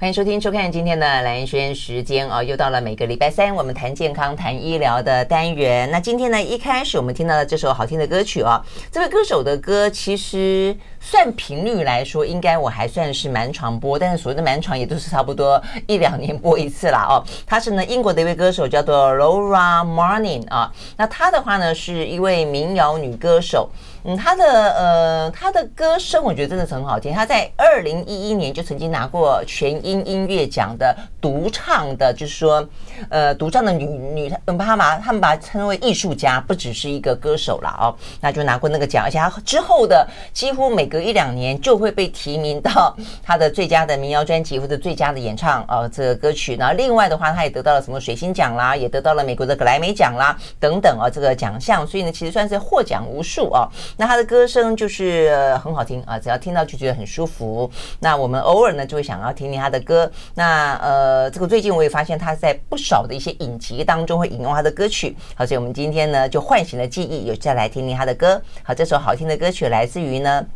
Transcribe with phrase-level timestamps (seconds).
[0.00, 5.90] 欢迎收听、收看今天的兰萱时间啊，又到了每个礼拜三我们谈健康、谈医疗的单元。
[5.90, 17.18] 那今天呢，一开始我们听到了这首好听的歌曲啊，这位歌手的歌其实算频率来说，应该我还算是蛮常播，但是所谓的蛮常也都是差不多一两年播一次啦哦。
[17.44, 20.72] 他是呢英国的一位歌手，叫做 Laura Marling 啊。
[20.96, 23.68] 那他的话呢，是一位民谣女歌手。
[24.08, 27.12] 嗯，他的呃，他的歌声我觉得真的是很好听。
[27.12, 32.66] 他在二零一一年就曾经拿过全英音乐奖的独唱的，就是说，
[33.10, 37.94] 呃，独唱的女女，他们把他们把他称为艺术家，不只是一个歌手了哦。
[38.22, 46.56] 那就拿过那个奖，而且他之后的几乎每隔一两年就会被提名到他的最佳的民谣专辑或者最佳的演唱呃这个歌曲。
[46.56, 51.86] 然后另外的话，他也得到了什么水星奖啦，也得到了美国的格莱美奖啦等等啊这个奖项。
[51.86, 53.68] 所以呢，其实算是获奖无数啊。
[53.98, 57.70] 那他的歌声就是很好听啊，只要听到就觉得很舒服。
[57.98, 60.10] 那我们偶尔呢就会想要听听他的歌。
[60.34, 65.14] 那呃，这个最近我也发现他在不少的一些影集当中会引用他的歌曲。
[65.34, 68.40] 好，所以我们今天呢就唤醒了记忆，有再来听听他的歌。
[68.62, 70.46] 好，这首好听的歌曲来自于呢。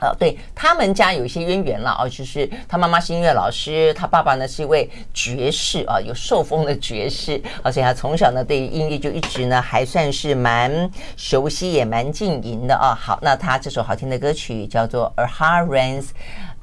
[0.00, 12.94] 呃，对他们家有一些渊源了啊，就是他妈妈是音乐老师，他爸爸呢是一位爵士啊，有受封的爵士，而且他从小呢对音乐就一直呢还算是蛮熟悉，也蛮经营的啊。
[12.94, 16.06] 好，那他这首好听的歌曲叫做《A Heart Rains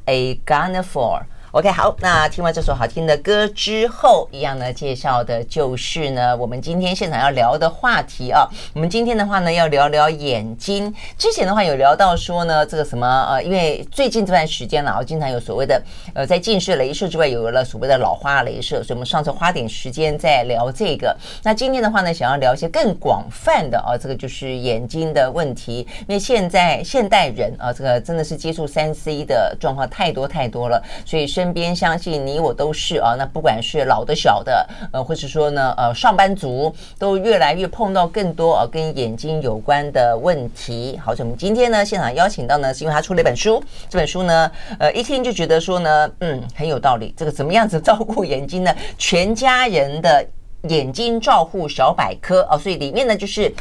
[0.06, 1.20] A Gun For》。
[1.54, 8.48] OK，好，那听完这首好听的歌之后，一样呢，介绍的就是呢，我们今天现场要聊的话题啊。
[8.74, 10.94] 我们今天的话呢，要聊聊眼睛。
[11.18, 21.14] 之前的话有聊到说呢，这个什么呃，因为最近这段时间呢，我经常有所谓的呃，在近视雷射之外，有了所谓的老花雷射，所以我们上次花点时间在聊这个。
[21.44, 31.41] 那今天的话呢，想要聊一些更广泛的啊，这个就是眼睛的问题，因为现在现代人啊，这个真的是接触三 C 的状况太多太多了，所以是。
[31.42, 41.00] 身边相信你我都是啊，那不管是老的小的，呃，或是说呢，呃，上班族都越来越碰到更多啊跟眼睛有关的问题。
[41.04, 47.12] 好，所以我们今天呢，现场邀请到呢，是因为他出了一本书，这本书呢，呃，一听就觉得说呢，嗯，很有道理。
[47.18, 48.72] 这个怎么样子照顾眼睛呢？
[49.00, 50.24] 全家人的
[50.70, 53.52] 眼睛照护小百科啊，所以里面呢就是。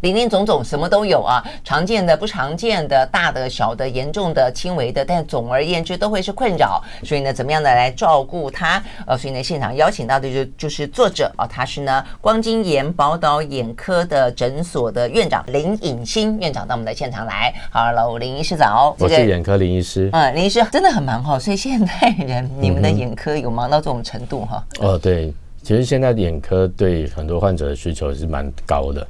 [0.00, 6.80] 林林总总什么都有啊，常见的、不常见的、大的、小的、严重的、轻微的，但总而言之都会是困扰。
[7.02, 8.80] 所以呢，怎么样的来照顾他？
[9.08, 17.52] 呃，所以呢，现场邀请到的就就是作者啊，他是呢光晶岩宝岛眼科的诊所的院长林颖欣院长到我们的现场来。
[17.72, 18.94] Hello，林医师早。
[19.00, 20.08] 我是眼科林医师。
[20.12, 24.64] 嗯，林医师真的很忙哈，所以现代人你们的眼科有忙到这种程度哈？
[24.78, 29.04] 哦，对，其实现在眼科对很多患者的需求是蛮高的。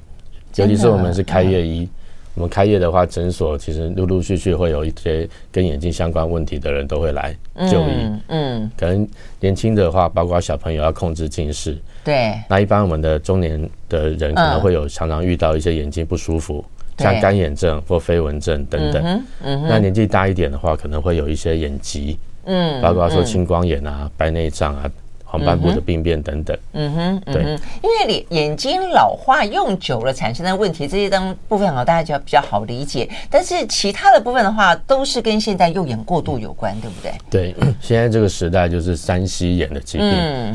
[0.57, 1.89] 尤其是我们是开业医，
[2.35, 7.37] 我们开业的话，诊所其实陆陆续续会有一些跟眼睛相关问题的人都会来
[7.71, 8.11] 就医。
[8.29, 9.09] 嗯，可能
[9.41, 11.77] 年轻的话，包括小朋友要控制近视。
[12.05, 12.35] 对。
[12.49, 16.65] 那一般我们的中年的人可能会有常常遇到一些眼睛不舒服，
[16.99, 19.23] 像干眼症或飞蚊症等等。
[19.43, 19.63] 嗯。
[19.69, 22.19] 那年纪大一点的话，可能会有一些眼疾。
[22.45, 22.81] 嗯。
[22.81, 24.91] 包括说青光眼啊、白内障啊。
[25.31, 27.43] 黄斑部的病变等等，嗯哼，对，
[27.83, 33.07] 因为眼眼睛老化用久了产生的问题，这些当部分好，大家就比较好理解。
[33.29, 37.13] 但是其他的部分的话，都是跟现在用眼过度有关，对不对？
[37.29, 40.09] 对，现在这个时代就是三 C 眼的疾病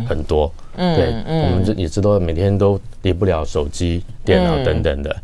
[0.07, 5.15] 很多，嗯，对，我们也知道每天都离不了手机、电脑等等的，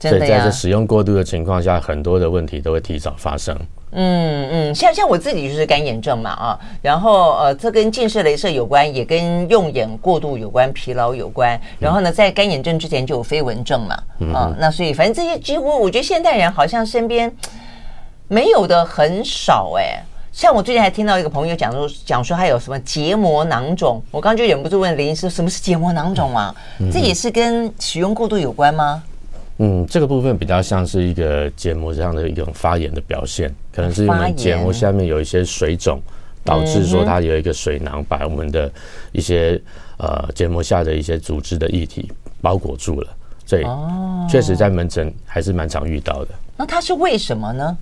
[0.00, 3.54] 所以在这使用过度的情况下，很多的问题都会提早发生。
[3.94, 11.58] 嗯嗯，像像我自己就是干眼症嘛啊，然后呃，这跟近视雷射有关，也跟用眼过度有关，疲劳有关。
[11.78, 13.94] 然后呢，在干眼症之前就有飞蚊症嘛，
[14.34, 17.32] 啊，那所以反正这些几乎我觉得现代人好像身边
[18.28, 20.02] 没有的很少哎。
[20.32, 26.52] 像我最近还听到一个朋友讲说，讲说还有什么结膜囊肿，我刚刚就忍不住问林医师，什么是结膜囊肿啊？
[26.92, 29.00] 这也是跟使用过度有关吗？
[29.06, 29.13] 嗯，
[29.88, 36.00] 这个部分比较像是一个结膜上的一种发炎的表现，可能是因为结膜下面有一些水肿，
[36.42, 38.70] 导致说它有一个水囊把我们的
[39.12, 39.60] 一些
[39.96, 42.10] 呃结膜下的一些组织的液体
[42.40, 43.16] 包裹住了，
[43.46, 43.64] 所以
[44.28, 46.28] 确实在门诊还是蛮常遇到的。
[46.56, 47.76] 那它是为什么呢？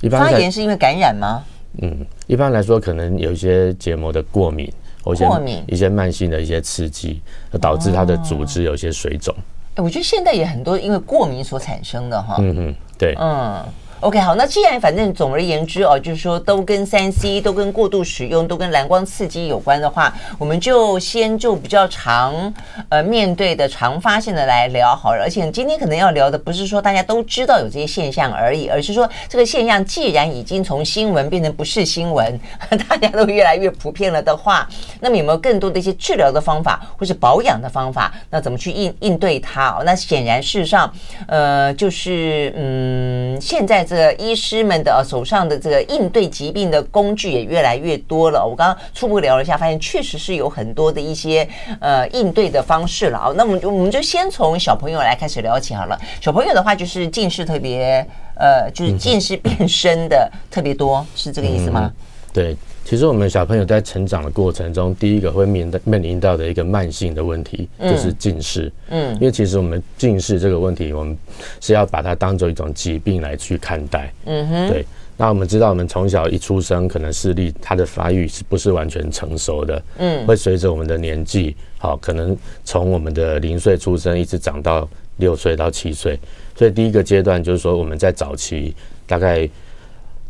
[0.00, 1.44] 一般发炎是因为感染吗？
[1.82, 4.72] 嗯，一般来说可能有一些结膜的过敏，
[5.02, 5.26] 或者
[5.66, 7.20] 一些慢性的一些刺激，
[7.60, 9.34] 导致它的组织有些水肿。
[9.76, 12.36] 我觉得现在也很多因为过敏所产生的哈。
[12.38, 13.14] 嗯嗯，对。
[13.18, 13.64] 嗯，
[14.02, 22.52] OK，好，那既然反正总而言之哦，就是说都跟三 C 都跟过度使用都跟蓝光刺激有关的话，我们就先就比较常
[22.88, 25.22] 呃面对的常发现的来聊好了。
[25.22, 32.36] 而且今天可能要聊的不是说大家都知道有这些现象而已，而是说这个现象既然已经从新闻变成不是新闻，
[32.88, 34.68] 大家都越来越普遍了的话，
[34.98, 38.12] 那么有没有更多的一些治疗的方法或是保养的方法？
[38.30, 39.68] 那怎么去应应对它？
[39.78, 40.92] 哦，那显然事实上，
[41.28, 43.86] 呃，就是嗯，现在。
[43.92, 48.42] 这个医师们的手上的这个应对疾病的工具也越来越多了。
[48.42, 51.46] 我刚刚初步聊了一下，发现确实是有很多的一些
[51.78, 53.30] 呃应对的方式了啊。
[53.36, 56.00] 那我们就我们就先从小朋友来开始聊起好了。
[56.22, 58.02] 小朋友的话，就是近视特别
[58.34, 61.92] 呃，就是近视变深的特别多，是这个意思吗？
[62.32, 62.56] 对。
[62.84, 68.70] 其实我们小朋友在成长的过程中，第一个会面面临到的一个慢性的问题就是近视。
[68.90, 71.16] 嗯，因为其实我们近视这个问题，我们
[71.60, 74.12] 是要把它当做一种疾病来去看待。
[74.26, 74.84] 嗯哼，对。
[75.16, 79.82] 那我们知道，我们从小一出生，可能视力它的发育是不是完全成熟的？
[79.98, 84.88] 嗯，会随着我们的年纪，好，可能从我们的零岁出生一直长到
[85.18, 86.18] 六岁到七岁。
[86.56, 88.74] 所以第一个阶段就是说，我们在早期
[89.06, 89.48] 大概。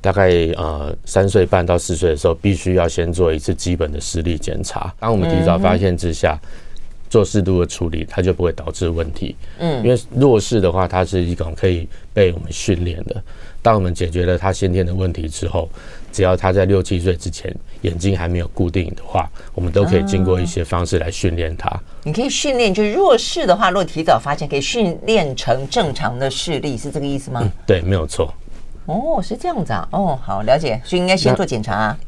[0.03, 4.93] 大概呃三岁半到四岁的时候，必须要先做一次基本的视力检查。
[5.01, 6.39] 当我们提早发现之下，
[7.09, 9.37] 做适度的处理，它就不会导致问题。
[9.59, 13.23] 嗯，因为弱视的话，它是一种可以被我们训练的。
[13.63, 15.69] 当我们解决了他先天的问题之后，
[16.11, 21.71] 只要他在六七岁之前眼睛还没有固定的话，我们都可以经过一些方式来训练他。
[22.03, 27.41] 你可以训练，就是弱视的话，如果提早发现，可以训练成正常的视力，是这个意思吗？
[27.45, 28.35] 嗯，对，没有错。
[28.87, 29.89] 哦，是这样子啊。
[29.93, 30.81] 哦，好，了解。
[30.85, 31.99] 所以应该先做检查啊。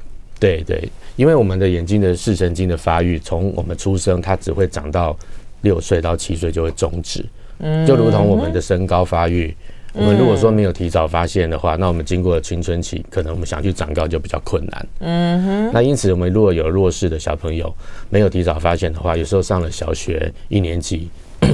[0.40, 0.86] 对对，
[1.16, 5.16] 因为我们的眼睛的视神经的发育，从我们出生，它只会长到
[5.62, 7.24] 六岁到七岁就会终止。
[7.60, 9.56] 嗯，就如同我们的身高发育，
[9.92, 14.86] 我们如果说没有提早发现的话，那我们经过了青春期，可能我们想去长高就比较困难。
[14.98, 15.70] 嗯哼。
[15.72, 17.72] 那因此，我们如果有弱视的小朋友，
[18.10, 21.08] 没有提早发现的话，有时候上了小学一年级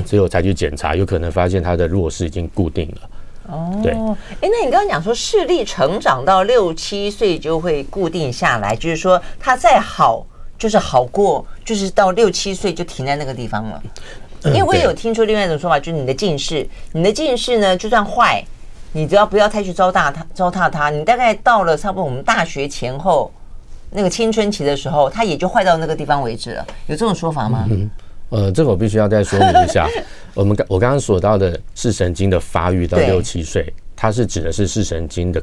[0.07, 3.11] 之后才去检查，有可能发现他的弱视已经固定了。
[3.51, 10.25] 哦，对，哎，那你刚刚讲说视力成长到六七岁就会固定下来，就是说它再好，
[10.59, 13.83] 就是好过，就是到六七岁就停在那个地方了。
[14.45, 18.43] 因为我也有听说另外一种说法，就是你的近视，你的近视呢，就算坏，
[18.93, 23.31] 你只要不要太去糟蹋它，糟蹋它，你大概到了差不多我们大学前后
[23.91, 26.67] 那个青春期的时候，它也就坏到那个地方为止了。
[26.87, 27.67] 有这种说法吗？
[27.71, 27.91] 嗯
[28.31, 29.89] 呃，这个我必须要再说明一下。
[30.35, 35.43] 我们刚我刚刚说到的视神经的发育到六七岁，它是指的是视神经的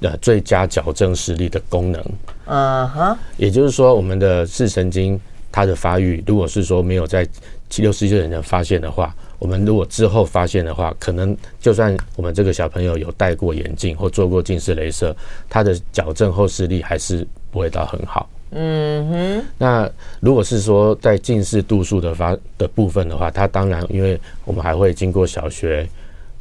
[0.00, 2.02] 呃最佳矫正视力的功能。
[2.46, 3.16] 嗯哼。
[3.36, 5.20] 也就是说，我们的视神经
[5.52, 7.26] 它的发育，如果是说没有在
[7.68, 15.14] 七六十岁人发现的话，我们如果之后发现的话，可能就算我们这个小朋友有戴过眼镜或做过近视雷射，
[15.50, 18.26] 他的矫正后视力还是不会到很好。
[18.50, 19.90] 嗯哼，那
[20.20, 25.86] 如果是说在近视度数的发的部分的话，它当然，因为我们还会经过小学、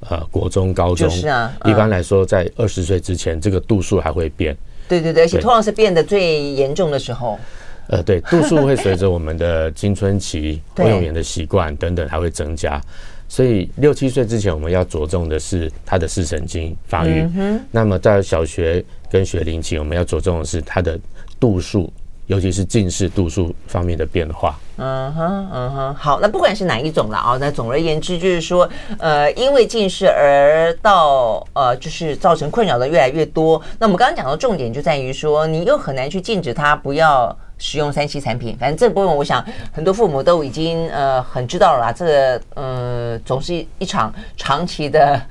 [0.02, 4.56] 呃国中、高中，就是啊，一般来说在二十岁之前，这个度数还会变。
[4.88, 7.40] 对对对，而且通常是变得最严重的时候。
[7.88, 12.82] 呃，对，度数会随着我们的青春期、会用眼的习惯等等还会增加，
[13.28, 17.30] 所以六七岁之前我们要着重的是他的视神经发育。
[17.36, 21.00] 嗯，那么在小学跟学龄期，我们要着重的是他的。
[21.38, 21.92] 度数，
[22.28, 24.58] 尤其是近视度数方面的变化。
[24.78, 28.68] 嗯哼，嗯哼，好，那不管是哪一种了啊，那总而言之就是说，
[29.00, 33.62] 呃，因为近视而到呃，就是造成困扰的越来越多。
[33.78, 37.38] 那我们刚刚讲的重点就在于说，你又很难去禁止他不要。
[37.58, 41.92] 使用三 C 产品，反正这个部分，我想很多父母都已经呃很知道了啦。
[41.92, 45.22] 这个呃总是一一场长期的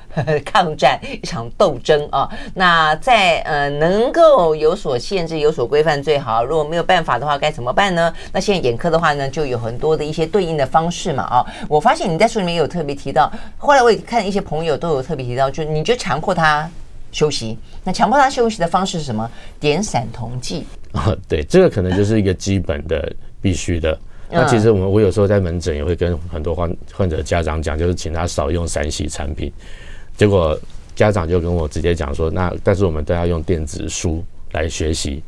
[0.45, 2.28] 抗战，一场斗争啊。
[2.54, 6.45] 那在呃能够有所限制、有所规范最好。
[6.45, 8.12] 如果没有办法的话，该怎么办呢？
[8.33, 11.47] 那现在眼科的话呢，就有很多的一些对应的方式嘛啊。
[11.69, 16.69] 我发现你在书里面有特别提到，后来我也看一些朋友都有特别提到，就你就强迫他
[17.12, 17.59] 休息。
[17.85, 19.31] 那强迫他休息的方式是什么？
[19.61, 20.66] 点散瞳剂。
[20.95, 23.99] 啊， 对，这个可能就是一个基本的必须的。
[24.33, 29.53] 那其实我们我有时候在门诊也会跟很多患患者家长讲，就是请他少用三 C 产品。
[30.17, 30.59] 结果
[30.97, 35.23] 家长就跟我直接讲说，那但是我们都要用电子书来学习。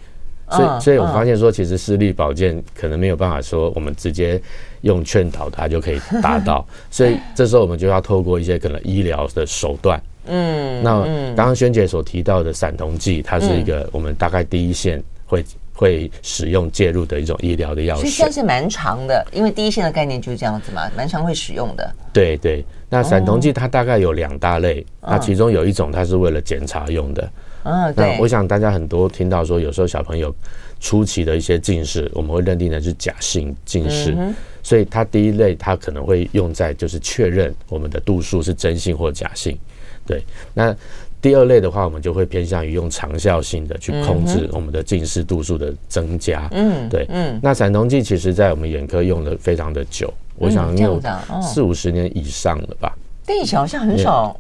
[0.51, 4.41] 所以，所以我发现说，其实视力保健可能没有办法说我们直接
[4.83, 6.67] 用劝导他就可以达到。
[6.91, 10.01] 所以这时候我们就要透过一些可能医疗的手段。
[10.27, 11.05] 嗯，那
[11.35, 15.03] 刚刚萱姐所提到的散瞳剂，它是一个我们大概第一线。
[15.27, 18.05] 会会使用介入的一种医疗的药水。
[18.05, 21.95] 所以算是蛮长的，因为第一线的概念就是这样子嘛，蛮常会使用的。
[22.13, 27.31] 对对，那散瞳剂它大概有两大类，哦、那其中有一种它是为了检查用的。
[27.65, 27.93] 嗯。
[27.95, 30.35] 那我想大家很多听到说，有时候小朋友
[30.81, 39.59] 初期的一些近视，我们会认定的是假性近视，嗯、所以它第一类它可能会用在就是确认我们的度数是真性或假性。
[40.07, 40.75] 对，那。
[41.21, 46.49] 第二类的话，我们就会偏向于用长效性的去控制我们的近视度数的增加。
[46.53, 51.01] 嗯，对，嗯，那散瞳剂其实在我们眼科用的非常的久，我想有
[51.43, 52.97] 四五十年以上了吧。
[53.25, 54.39] 但以前好像很少，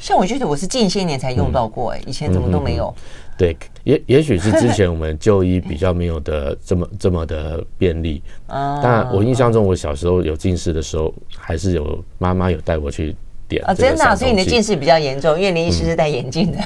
[0.00, 2.92] 像我觉得我是近些年才用到过，哎，以前怎么都没有。
[3.38, 8.20] 对，也也许是之前我们就医比较没有的这么 这么的便利。
[8.46, 13.14] 啊，但我印象中，我小时候有近视的时候，还是有妈妈有带我去。
[13.64, 16.58] 啊，真的，所以你的近视比较严重，因为林医师是戴眼镜的。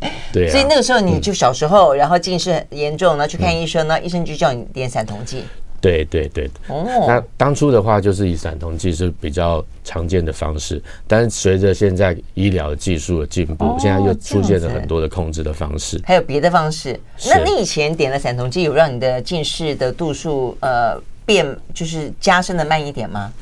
[0.32, 5.42] 对，所以那个时候你就小时候，然后近视很严重，然后去看医生呢，医生就叫你点散瞳剂。
[5.80, 6.50] 对对对。
[6.68, 6.84] 哦。
[7.06, 16.00] 那当初的话，就是以散瞳剂是比较常见的方式，但是随着现在医疗技术的进步，现在又出现了很多的控制的方式。
[16.04, 16.98] 还有别的方式？
[17.26, 23.32] 那你以前点了散瞳剂，有让你的近视的度数呃变，就是加深的慢一点吗？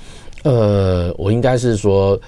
[0.45, 2.19] 呃，我应该是说。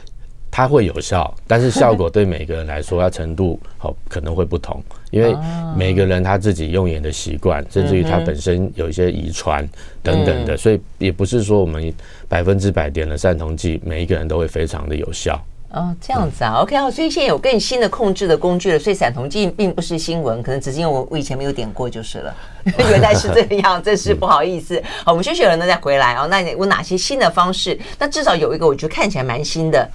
[0.58, 5.32] 它会有效，但是效果对每个人来说，它程度好可能会不同，因为
[5.76, 9.64] 每个人他自己用眼的习惯，甚至于他本身有一些遗传
[10.02, 11.94] 等等的，所以也不是说我们
[12.26, 15.40] 百分之百点了散瞳剂，每一个人都会非常的有效。
[15.70, 22.34] 哦，这样子啊，OK 啊，所以现在有更新的控制的工具了，所以散瞳剂并不是新闻，可能只是因为我我以前没有点过就是了，
[22.90, 24.82] 原来是这样，真是不好意思。
[25.04, 26.26] 好，我们休息了呢再回来哦。
[26.28, 27.78] 那你有哪些新的方式？
[27.96, 29.88] 那至少有一个，我觉得看起来蛮新的。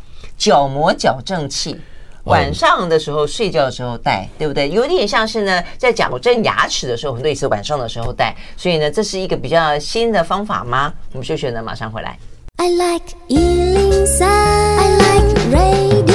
[0.44, 1.80] 角膜矫正器，
[2.26, 4.70] 晚上的时候睡觉的时候戴，对不对？
[4.70, 8.36] 有点像是呢，在矫正牙齿的时候，很多也是晚上的时候戴。
[8.58, 10.92] 所以呢，这是一个比较新的方法吗？
[11.14, 12.20] 我们休息呢，马上回来。
[12.58, 16.12] I like 103, I like radio。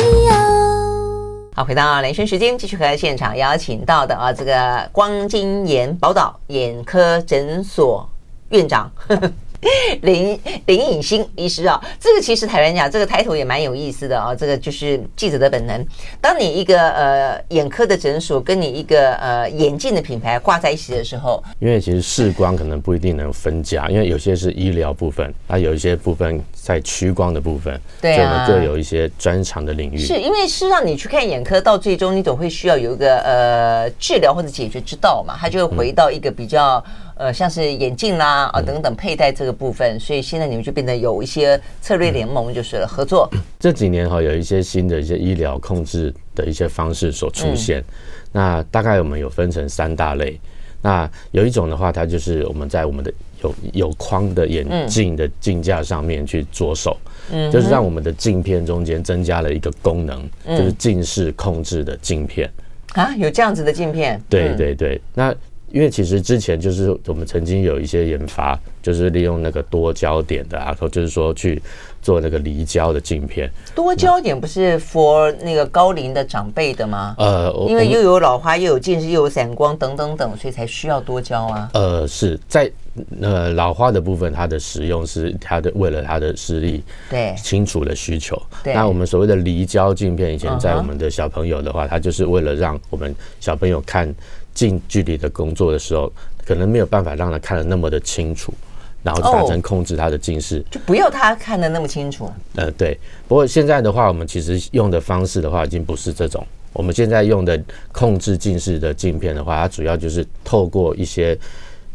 [1.54, 8.06] 好，回到连线时间，继续和现场邀请到的啊，这个光金眼宝岛眼科诊所
[8.50, 8.92] 院长。
[9.08, 9.32] 呵呵
[10.02, 15.84] 林林颖欣医师啊，这个其实坦白讲这个抬头也蛮有意思的啊，这个就是记者的本能。
[16.20, 29.96] 当你一个呃眼科的诊所跟你一个呃眼镜的品牌挂在一起的时候，因为其实视光可能不一定能分家，因为有些是医疗部分，它有一些部分在屈光的部分，对啊，各有一些专长的领域。
[29.96, 36.84] 是因为事实上你去看眼科，到最终你总会需要有一个呃治疗或者解决之道嘛，它就会回到一个比较。
[37.20, 43.28] 呃，像是眼镜啦啊等等佩戴这个部分，所以现在你们就变得有一些策略联盟，就是了合作。
[43.58, 47.82] 这几年哈，有一些新的一些医疗控制的一些方式所出现。
[48.30, 50.38] 那大概我们有分成三大类。
[50.80, 56.96] 那有一种的话，它就是我们在我们的有有框的眼镜的镜架上面去着手，
[57.32, 62.50] 嗯，就是让我们的镜片中间增加了一个功能，就是近视控制的镜片。
[62.94, 64.20] 啊，有这样子的镜片？
[64.28, 65.34] 对对对，那。
[65.70, 71.60] 因为其实之前就是我们曾经有一些研发，就是利用那个多焦点的啊，或就是说去
[72.08, 73.50] 做那个离焦的镜片。
[73.74, 77.14] 多焦点不是 for 那个高龄的长辈的吗？
[77.18, 81.68] 呃，因为又有老花，又有近视，又有散光等等等，所以才需要多焦啊。
[81.74, 82.72] 呃，是在
[83.20, 88.40] 呃老花的部分，它的使用是它的为了它的视力对清楚的需求。
[88.64, 94.14] 那我们所谓的离焦镜片，以前在我们的小朋友的话，它就是为了让我们小朋友看。
[94.54, 96.12] 近距离的工作的时候，
[96.44, 98.52] 可能没有办法让他看得那么的清楚，
[99.02, 102.30] 然后达成控制他的近视，就不要他看得那么清楚。
[102.56, 102.98] 呃，对。
[103.26, 106.46] 不过现在的话，我们其实用的方式的话，已经不是这种。
[106.72, 107.60] 我们现在用的
[107.92, 111.38] 控制近视的镜片的话，它主要就是透过一些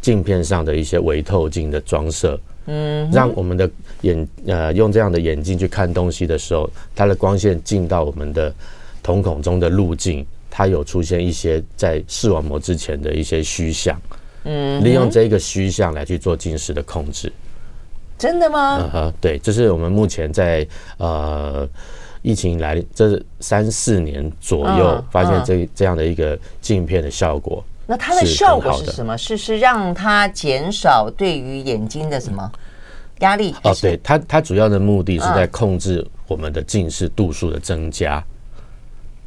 [0.01, 3.69] 镜片上的一些微透镜的装设，嗯，让我们的
[4.01, 8.53] 眼呃用这样的眼镜去看东西的时候，它的光线进到我们的
[9.01, 10.25] 瞳孔中的路径。
[10.55, 13.99] 它有出现一些在视网膜之前的一些虚像，
[14.43, 17.31] 嗯，利用这个虚像来去做近视的控制，
[18.17, 18.79] 真的吗？
[18.81, 21.67] 嗯哼，对，这是我们目前在呃
[22.21, 27.63] 疫情来这三四年左右发现这这样的一个镜片的效果。
[27.85, 29.17] 那它的效果是什么？
[29.17, 32.49] 是是让它减少对于眼睛的什么
[33.19, 33.53] 压力？
[33.63, 38.23] 哦，对，它它主要的目的是在控制我们的近视度数的增加。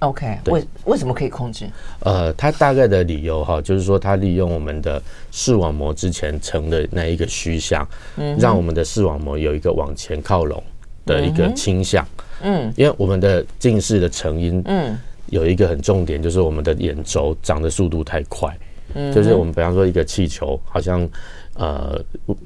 [0.00, 1.66] OK，为为什么可以控制？
[2.00, 7.86] 呃，它大概的理由哈，就是说它利用我们的视网膜之前成的那一个虚像，
[8.16, 10.62] 嗯，让我们的视网膜有一个往前靠拢
[11.06, 12.06] 的一个倾向，
[12.42, 14.98] 嗯，因为我们的近视的成因，嗯，
[15.30, 18.54] 有一个很重点，就是我们的眼轴长的速度太快，
[18.92, 21.08] 嗯，就是我们比方说一个气球，好像
[21.54, 21.98] 呃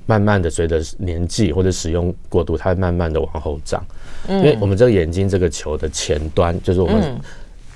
[0.06, 3.84] 慢慢的随着年纪或者使用过度，它会慢慢的往后长。
[4.28, 7.20] 嗯，因为我们这个眼睛这个球的前端，就是我们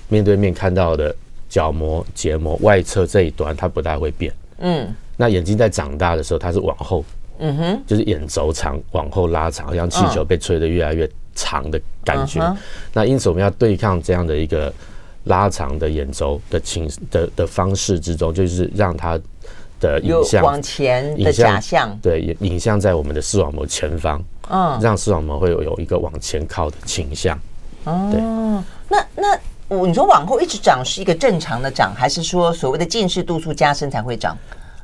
[0.09, 1.15] 面对面看到的
[1.49, 4.33] 角膜、结膜外侧这一端，它不大会变。
[4.59, 7.05] 嗯，那眼睛在长大的时候，它是往后，
[7.39, 12.41] 嗯哼，就是眼轴长往后拉长，好像气球被吹得越来越长的感觉。
[12.93, 14.73] 那因此我们要对抗这样的一个
[15.25, 19.19] 拉长的眼轴的情的的方式之中，就是让它
[19.81, 27.39] 的影像往前的假象，对，影像在我们的视网膜前方，嗯，让视网膜会有有一个往前靠的倾向。
[27.85, 28.21] 哦，对，
[28.89, 29.39] 那那。
[29.87, 34.37] 你说往后一直长是一个正常的长，还是说所谓的近视度数加深才会长？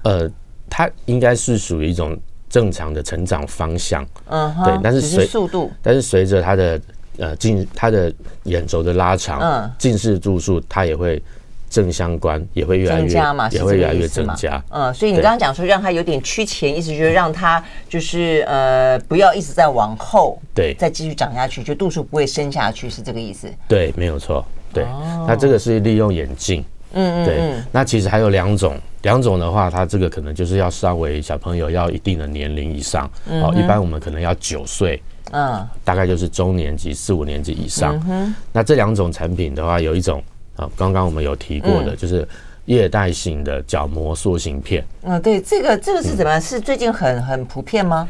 [0.02, 0.28] 呃，
[0.68, 2.18] 它应该是属于一种
[2.48, 4.04] 正常的成长方向。
[4.26, 6.80] 嗯，对，但是随速度，但是随着它的
[7.18, 8.12] 呃近它的
[8.44, 11.22] 眼轴的拉长，嗯，近视度数它也会
[11.70, 14.62] 正相关，也会越来越增加嘛，也会越来越增加。
[14.68, 23.48] 嗯，所以你刚刚讲说让它有点趋前，意思就是让它就是呃不要一直在往后，对，再继续长下去，就度数不会升下去，是这个意思？
[23.68, 24.44] 对，没有错。
[24.72, 24.84] 对，
[25.26, 26.64] 那这个是利用眼镜。
[26.92, 27.24] 嗯嗯。
[27.24, 33.10] 对，那其实还有两种，两种的话，它这个可能就是要稍微小朋友要一定的年龄以上。
[33.28, 35.02] 哦，一般我们可能要九岁。
[35.32, 35.66] 嗯。
[35.82, 38.00] 大概就是中年级四五年级以上。
[38.08, 38.34] 嗯。
[38.52, 40.22] 那这两种产品的话，有一种
[40.60, 42.26] 啊，刚刚我们有提过的，就是
[42.66, 44.84] 液态型的角膜塑形片。
[45.02, 46.40] 嗯，对，这个这个是怎么样？
[46.40, 48.06] 是最近很很普遍吗？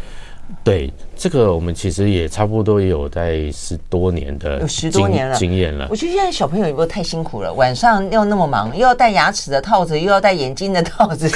[0.64, 5.86] 对，这个我们其实也差不多也有在十多年的，有十多年了经验了。
[5.88, 7.52] 我觉得现在小朋友有没有太辛苦了？
[7.54, 11.30] 晚上又那么忙，又要戴牙齿的套子，又要戴眼镜的套子，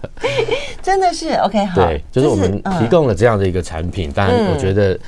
[0.82, 1.84] 真的是 OK 好。
[1.84, 4.98] 对，就是我们提供了这样的一个产品，但我觉得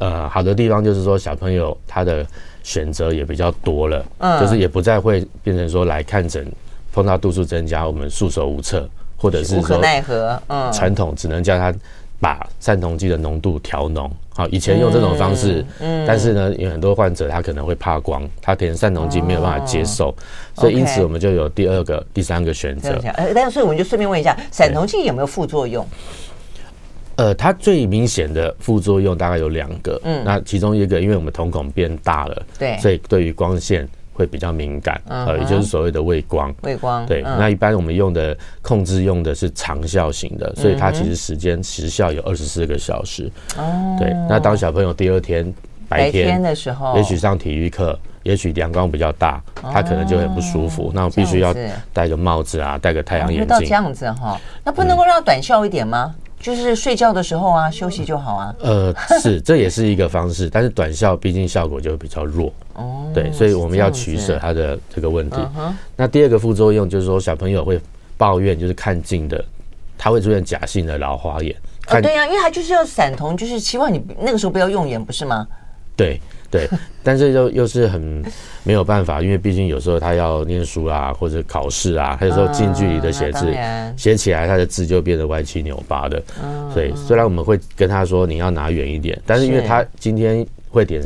[0.00, 2.26] 呃好的地方就是说小朋友他的
[2.62, 6.46] 选择也比较多了，嗯，就是也不再会变成说来看诊
[6.92, 11.74] 碰到度数增加，我们束手无策，或者是说无可奈何，嗯，传统只能叫他。
[12.20, 20.12] 把散瞳剂的浓度调浓，好，以前用这种方式，嗯，但是呢，有很多患者他可能会怕光，他可能散瞳剂没有办法接受，
[20.56, 22.98] 所以因此我们就有第二个、第三个选择。
[23.14, 25.86] 呃，但是所以我们就顺便问一下，散瞳剂有没有副作用？
[27.18, 33.86] 呃，它最明显的副作用大概有两个，嗯，那其中一个，因为我们瞳孔变大了，对，所以对于光线。
[34.18, 36.52] 会比较敏感，呃，也就是所谓的畏光。
[36.62, 37.22] 畏光，对。
[37.22, 43.30] 那一般我们用的控制用的是长效型的，所以它其实时间时效有二十四个小时。
[43.56, 43.96] 哦。
[43.96, 44.12] 对。
[44.28, 45.54] 那当小朋友第二天
[45.88, 50.90] 白天的时候，也许上体育课，也许阳光比较大，他可能就很不舒服。
[50.92, 51.54] 那我必须要
[51.92, 53.46] 戴个帽子啊，戴个太阳眼镜。
[53.46, 56.12] 到这样子哈，那不能够让它短效一点吗？
[56.40, 58.54] 就是睡觉的时候啊，休息就好啊。
[58.60, 62.52] 呃，是，这也是一个方式，但是短效毕竟效果就比较弱。
[62.74, 65.36] 哦，对，所以我们要取舍它的这个问题。
[65.96, 67.80] 那第二个副作用就是说，小朋友会
[68.16, 69.44] 抱怨，就是看近的，
[69.96, 71.54] 他会出现假性的老花眼。
[71.88, 75.46] 哦，对呀，因为他就是要散瞳，就是希望你那个时候不要用眼，不是吗？
[75.96, 76.20] 对。
[76.50, 76.68] 对，
[77.02, 78.24] 但是又又是很
[78.62, 83.46] 没有办法，因为毕竟有时候他要念书啊，或者考试啊，他有时候近距离的写字，
[83.96, 86.22] 写起来他的字就变得歪七扭八的。
[86.72, 91.02] 所以虽然我们会跟他说你要拿远一点，但是因为他今天会点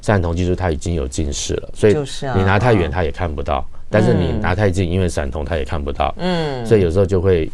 [0.00, 1.96] 散瞳技术，他已经有近视了，所以
[2.36, 6.14] 你拿太远他也看不到，但是你拿太近，因为散瞳他也看不到。
[6.18, 7.50] 嗯，所以有时候就会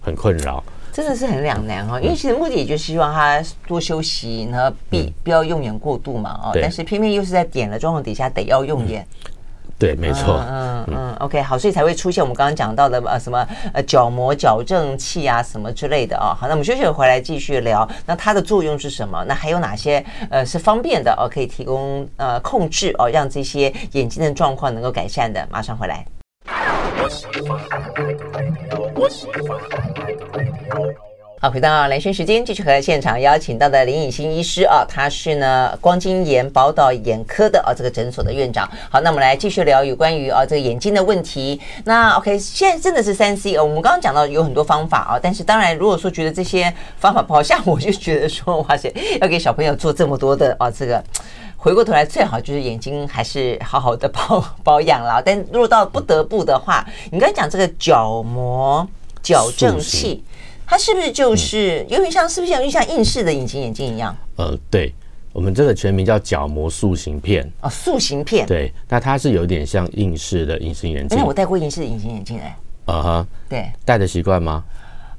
[0.00, 0.62] 很困扰。
[0.96, 9.06] 真的是很两难哈，因为其实目的也就希望他多休息，然后必不要用眼过度嘛哦，但是偏偏又是在点了状况底下得要用眼，
[9.78, 19.22] 对，没错，嗯嗯，OK，好，所以才会出现我们刚刚讲到的呃什么呃角膜矫正器啊什么之类的啊，好，那我们休息回来继续聊，那它的作用是什么？
[19.28, 25.46] 那还有哪些呃是方便的哦，可以提供呃控制哦，让这些眼睛的状况能够改善的？
[25.50, 26.06] 马上回来。
[31.38, 38.68] 好，回到兰萱时间，继续和现场邀请到的林颖欣医师啊，他是呢光晶眼宝岛眼科的啊这个诊所的院长。
[38.90, 41.60] 好，那我们来继续聊有关于啊这个眼睛的问题。
[41.84, 51.02] 那 OK，现在真的是三 C 哦，我们刚刚讲到有很多方法啊，但是当然如果说觉得这些方法不好，像我就觉得说哇塞，要给小朋友做这么多的啊这个。
[51.58, 55.20] 回过头来，最好就是眼睛还是好好的保保养了。
[55.24, 58.86] 但如果到不得不的话，你刚才讲这个角膜
[59.20, 60.22] 矫正器，
[60.66, 64.14] 它是不是就是有点像，是不是有点像硬式的隐形眼镜一样？
[64.36, 64.92] 呃，对，
[65.32, 68.46] 我们这个全名叫角膜塑形片哦，塑形片。
[68.46, 71.18] 对，那它是有点像硬式的隐形眼镜。
[71.18, 72.56] 哎，我戴过硬式的隐形眼镜哎。
[72.86, 74.64] 啊哈，对，戴的习惯吗？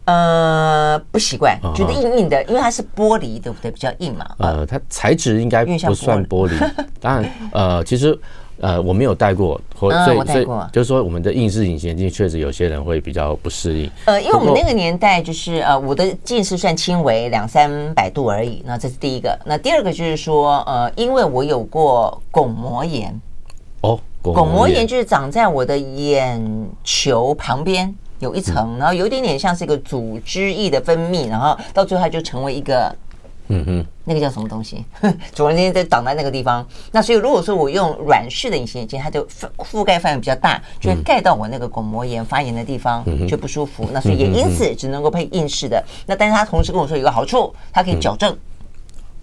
[0.05, 3.71] 呃，不习惯，觉得硬硬的，因为它是玻璃，对不对？
[3.71, 4.25] 比较硬嘛。
[4.39, 6.57] 呃，它材质应该不算玻璃，
[6.99, 8.17] 当然，呃，其实。
[8.59, 13.91] 呃，我没有戴过，或所以所以就是说，我们的硬式隐形眼镜确实有些人会比较不适应。
[14.05, 18.63] 呃，因为我们那个年代就是呃，我的近视算轻微，两三百度而已。
[18.65, 19.37] 那这是第一个。
[19.45, 23.13] 那第二个就是说，呃，因为我有过巩膜炎。
[23.81, 32.95] 哦，巩膜炎就是长在我的眼球旁边有一层，嗯、然后有一点点像是一个组织液的分泌，然后到最后它就成为一个。
[33.49, 34.83] 嗯哼，那个叫什么东西？
[35.31, 36.67] 总而言之，在挡在那个地方。
[36.91, 43.89] 那所以，如果说我用软式的隐形眼镜，它就覆覆盖范围比较大，就会盖到我那个巩膜炎发炎的地方，就不舒服。
[43.93, 45.81] 那所以也因此只能够配硬式的。
[46.05, 48.35] 那但是他同时跟我说有个好处，它可以矫正。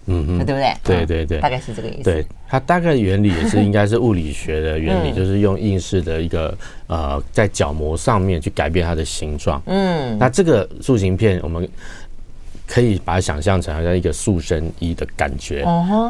[0.07, 0.73] 嗯嗯，对不对？
[0.83, 2.03] 对对对，大概是这个意思。
[2.03, 9.59] 对，它大概原理也是应该是物理学的原理， 就是用硬式的一个呃，在角膜上面去改变它的形状。
[9.65, 11.67] 嗯，那这个塑形片我们。
[12.67, 15.63] 可以把它想象成好像一个塑身衣的感觉，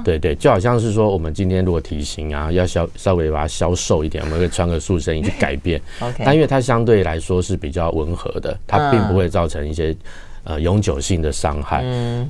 [0.04, 5.82] 对对，就好像是说我们今天如果体型啊要消稍微把它消瘦一点，我们可以穿个塑身衣去改变。
[6.24, 9.96] 但因为它相对来说是比较温和的，它并不会造成一些
[10.46, 11.84] 呃永久性的伤害。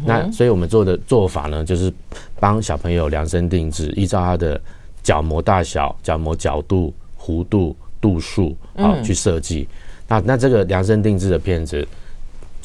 [0.04, 1.94] 那所以我们做的做法呢，就是
[2.40, 4.60] 帮小朋友量身定制，依照他的
[5.04, 9.68] 角膜大小、角膜角度、弧度、度数好去设计。
[10.08, 11.88] 那那这个量身定制的片子。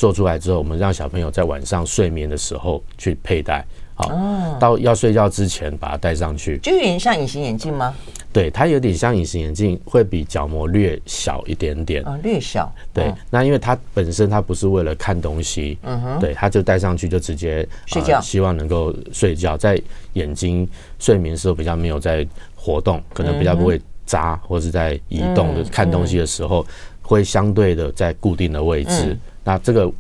[0.00, 3.62] 做出来之后，我们让小朋友在晚上睡眠的时候去佩戴，
[3.94, 4.10] 好，
[4.58, 7.94] 到要睡觉之前把它戴上去，就有点像隐形眼镜吗？
[8.32, 12.02] 对，它有点像隐形眼镜，会比角膜略小一点点。
[12.04, 12.72] 啊，略小。
[12.94, 19.78] 对，那因为它本身它不是为了看东西，嗯哼，对，它就戴上去就直接睡觉，希望能够睡觉，在
[20.14, 20.66] 眼睛
[20.98, 26.66] 睡眠的时候比较没有在活动，可能比较不会眨或是在移动的看东西的时候，
[27.02, 29.14] 会相对的在固定的位置。
[29.50, 29.90] 那这个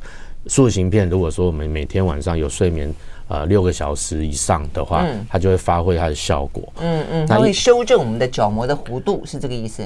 [0.46, 2.92] 塑形片，如果说我们每天晚上有睡眠
[3.26, 6.72] 呃六个小时以上的话，嗯、它就会发挥它的效果。
[6.80, 9.82] 嗯嗯，它会修正我们的角膜的弧度，是这个意思？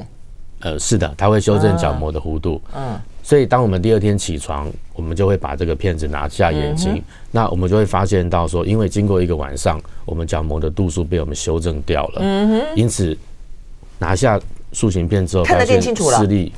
[0.60, 2.60] 呃，是的，它会修正角膜的弧度。
[2.76, 12.20] 嗯，所以当我们第二天起床，我们就会把这个片子拿下眼睛，嗯、那我们就会发现到说，因为经过一个晚上，我们角膜的度数被我们修正掉了。
[12.20, 13.16] 嗯哼，因此
[13.98, 14.38] 拿下
[14.72, 16.18] 塑形片之后，看得更清楚了。
[16.18, 16.52] 视力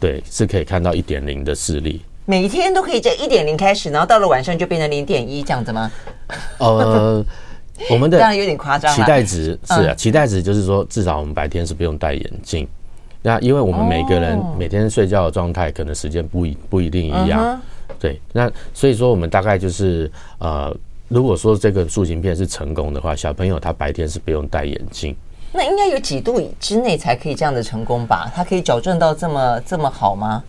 [0.00, 2.02] 对，是可以看到一点零的视力。
[2.30, 5.90] 每天都可以在一点零开始，然后到了晚上就变成零点一这样子吗？
[6.58, 7.24] 呃，
[7.90, 8.94] 我们的当然有点夸张。
[8.94, 12.68] 期待值是啊，期待值就是说，至少我们白天是不用戴眼镜。
[13.22, 17.58] 那因为我们每个人每天睡觉的状态可能时间不一不一定一样，
[17.98, 18.20] 对。
[18.34, 20.76] 那所以说，我们大概就是呃，
[21.08, 25.16] 如果说这个塑形片是成功的话，小朋友他白天是不用戴眼镜。
[25.50, 28.30] 那应该有几度之内才可以这样的成功吧？
[28.34, 30.44] 它可以矫正到这么这么好吗？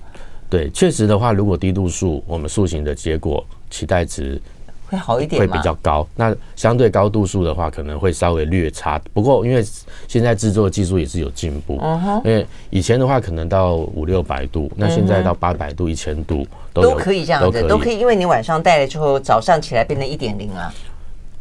[0.50, 4.42] 对，确实的话，如果低度数，我们塑形的结果期待值
[4.90, 6.08] 会好一点，会比较高。
[6.16, 9.00] 那相对高度数的话，可能会稍微略差。
[9.14, 9.64] 不过，因为
[10.08, 18.00] 现在制作技术也是有进步，嗯哼，因为以前的话可能到五六百度，那现在到八百度、一千度都都可以这样子，都可以。
[18.00, 20.74] 因为你晚上戴了之后，早上起来变成一点零啊。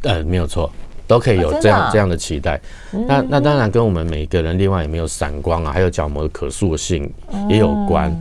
[0.03, 0.71] 呃，没有错，
[1.07, 2.61] 都可以有这样这样的期待。
[2.91, 7.11] 那那当然跟我们每个人另外有没有散光啊，还有角膜的可塑性
[7.49, 8.15] 也有关。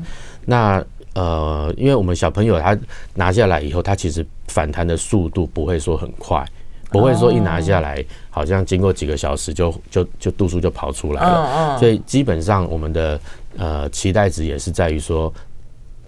[0.48, 0.82] 那
[1.12, 2.74] 呃，因为我们小朋友他
[3.12, 6.42] 拿下来以后，他其实反弹的速度不会说很快，
[6.90, 11.78] 不会说一拿下来，好像经过几个小时就就就度数就跑出来了。
[11.78, 13.20] 所以基本上我们的
[13.58, 15.30] 呃期待值也是在于说。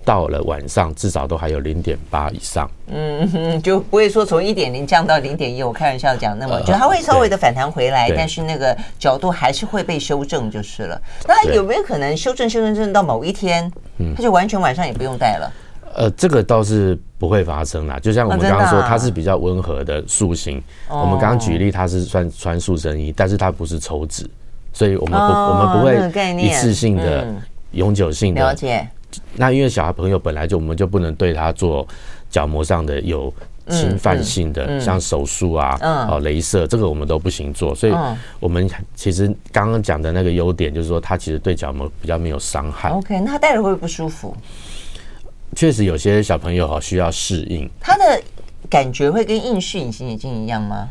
[0.04, 5.62] 到了晚上，至少都还有零点八以上，嗯哼，就不会说从一点零降到零点一。
[5.62, 11.00] 我开玩笑讲，那么就它会稍微的反弹回来，呃、但是那个角度还是会被修正就是了。
[11.28, 13.70] 那有没有可能修正修正修正到某一天，
[14.16, 15.52] 它就完全晚上也不用戴了？
[15.94, 17.98] 呃，这个倒是不会发生啦。
[17.98, 20.58] 就像我们刚刚说，它是比较温和的塑形。
[20.88, 24.24] 哦、我们刚刚举例，它是穿穿塑身衣，但是它不是抽脂，
[24.72, 27.26] 所以我们不、哦、我们不会一次性的、
[27.72, 28.88] 永久性的、嗯、了解。
[29.36, 31.86] 那因为小孩朋友本来就我们就不能对他做
[32.28, 33.32] 角膜上的有
[33.68, 37.74] 侵犯性的，像手术啊、哦、镭射，这个我们都不行做。
[37.74, 37.94] 所以，
[38.40, 42.90] 我们其实刚刚讲的那个优点就是说，它其实对角膜比较没有伤害。
[42.90, 44.36] OK，那他戴着会不会不舒服？
[45.54, 47.68] 确实有些小朋友哈需要适应。
[47.80, 48.22] 他的
[48.68, 50.88] 感觉会跟硬式隐形眼镜一样吗？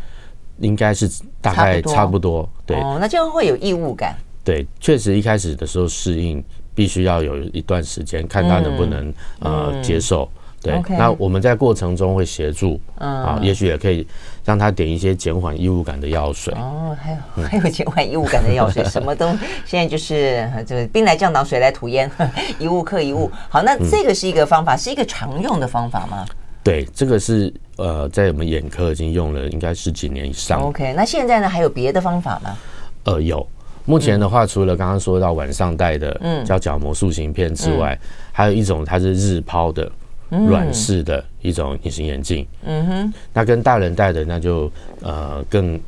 [0.60, 1.10] 应该是
[1.42, 2.48] 大概差不多。
[2.66, 4.16] 对哦，那这样会有异物感。
[4.44, 6.44] 对，确实一开始的时候适应。
[6.80, 9.10] 必须要有一段时间，看他能不能、
[9.42, 10.26] 嗯、呃接受。
[10.62, 14.08] 对.那我们在过程中会协助，嗯、啊，也许也可以
[14.46, 16.54] 让他点一些减缓异物感的药水。
[16.54, 19.28] 哦，还有、嗯、 还有减缓异物感的药水，什么都
[19.66, 22.10] 现在就是这个兵来将挡，水来土掩，
[22.58, 23.30] 一物克一物。
[23.50, 26.26] 好，那这个是一个方法，嗯、是一个常用的方法吗？
[26.64, 30.62] 对，这个是呃，在我们眼科已经用了应该十几年以上。
[30.62, 32.58] OK，那现在呢，还有别的方法吗？
[33.04, 33.46] 呃，有。
[33.90, 39.92] 目前的话，除了刚刚说到晚上戴的，嗯，叫角膜塑形片之外，嗯、还有一种它是日抛的
[40.30, 42.46] 软式的一种隐形眼镜。
[42.64, 44.72] 嗯哼，那跟大人戴的那就
[45.02, 45.80] 呃更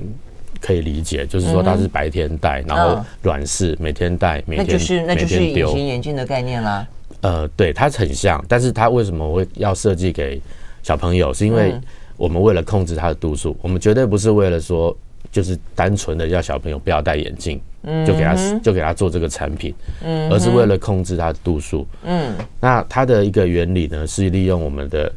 [0.60, 6.88] 可以理解，就是说它是白天戴，然后软式每天戴，每天那就是那就是隐形眼镜的概念啦。
[7.22, 10.42] 呃，对，它很像，但是它为什么会要设计给
[10.82, 11.32] 小朋友？
[11.32, 11.80] 是因为
[12.18, 14.98] 我们为了控制它的度数，我们绝对不是为了说
[15.32, 17.60] 就是单纯的要小朋友不要戴眼镜。
[18.06, 19.74] 就给他就给他做这个产品，
[20.06, 25.12] 嗯，而是为了控制他的度数，嗯，那它的一个原理呢，是利用我们的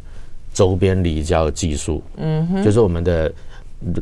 [0.55, 3.31] 周边离焦技术，嗯哼，就是我们的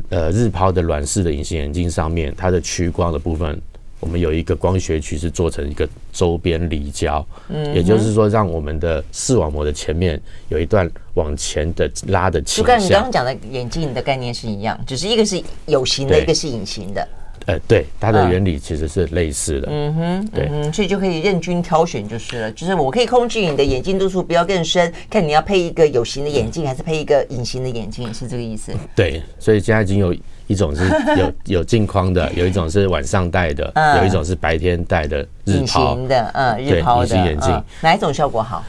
[0.07, 3.61] 呃日抛的软式的隐形眼镜上面，它的屈光的部分，
[4.03, 12.65] 我们有一个光学区是做成一个周边离焦，嗯，也就是说让我们的视网膜的前面有一段往前的拉的倾向。
[12.65, 17.07] 就跟你刚刚讲的眼镜的概念是一样，只是一个是有形的，一个是隐形的。
[17.45, 19.67] 呃，对，它的原理其实是类似的。
[19.71, 22.51] 嗯哼，对，嗯，所以就可以任君挑选就是了。
[22.51, 28.73] 就是我可以控制你的眼镜度数不要更深，看你要配一个有形的眼镜还是配一个隐形的眼镜，是这个意思。
[28.95, 30.13] 对，所以现在已经有
[30.47, 30.83] 一种是
[31.17, 35.95] 有 有镜框的，有一种是晚上戴的，有一种是白天戴的日抛。
[36.07, 38.63] 的，嗯，日抛的眼镜，哪一种效果好？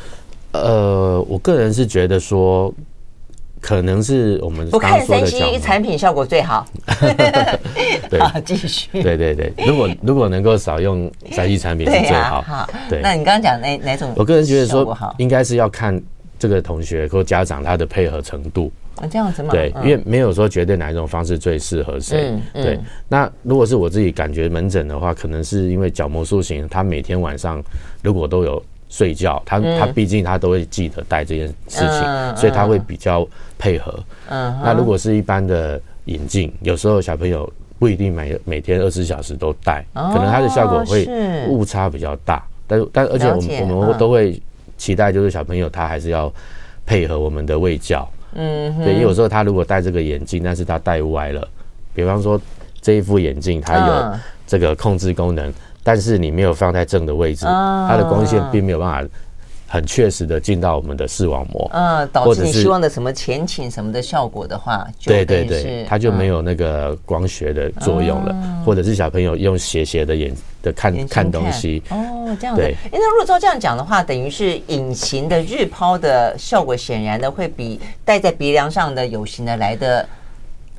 [0.53, 2.73] 呃，我个人是觉得说。
[3.61, 6.67] 可能是我们不看三 C 产品效果最好。
[8.11, 8.91] 对， 好，继续。
[9.03, 12.43] 对对对，如果如果能够少用三 C 产品是最好。
[12.43, 13.01] 好，对。
[13.01, 14.13] 那你刚刚讲哪哪种？
[14.17, 15.99] 我个人觉得说，应该是要看
[16.39, 18.71] 这个同学或家长他的配合程度。
[18.97, 19.51] 啊，这样子吗？
[19.51, 22.37] 对，因为没有说绝对哪一种方式最适合谁。
[22.53, 22.79] 对。
[23.09, 27.63] 那如果是我自己感觉门诊的话，可能是因为角膜塑形，他每天晚上
[28.03, 28.63] 如果都有。
[28.87, 33.27] 睡觉，他他毕竟他都会记得带这件事情，嗯、所以他会比较
[33.59, 33.93] 配合。
[34.29, 41.09] 嗯，那如果是一般的眼镜，有时候小朋友不一定每每天二十四小时都戴，哦、可能它的效果会
[41.49, 42.47] 误差比较大。
[42.69, 44.41] 但但而且我们我们都会
[44.79, 46.33] 期待，就是小朋友他还是要
[46.87, 48.09] 配合我们的喂教。
[48.35, 51.49] 嗯，对，有时候他如果戴这个眼镜，但是他戴歪了，
[51.95, 52.41] 比方说
[52.81, 55.53] 这一副眼镜它有这个控制功能。
[55.87, 59.09] 但是你没有放在正的位置，它的光线并没有办法
[59.75, 70.33] 很确实的进到我们的视网膜，嗯，导致你希望的什么前倾什么的效果的话，对对对，它就没有那个光学的作用了，或者是小朋友用斜斜的眼
[70.63, 72.77] 的看看东西，哦，这样对。
[72.93, 80.09] 那如果照这样讲的话，等于是隐形的日抛的效果，显然的会比戴在鼻梁上的有形的来的。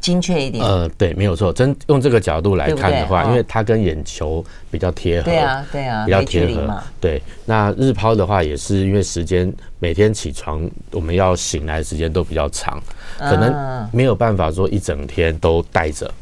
[0.05, 1.51] 精确一点，呃，对，没有错。
[1.51, 6.83] 真用这个角度来看的话，因为它跟眼球比较贴合，对啊，对啊，比较贴合。
[7.01, 12.79] 对，那日抛的话，也是因为时间每天起床我们要醒来的时间都比较长，
[13.17, 16.13] 可能没有办法说一整天都戴着，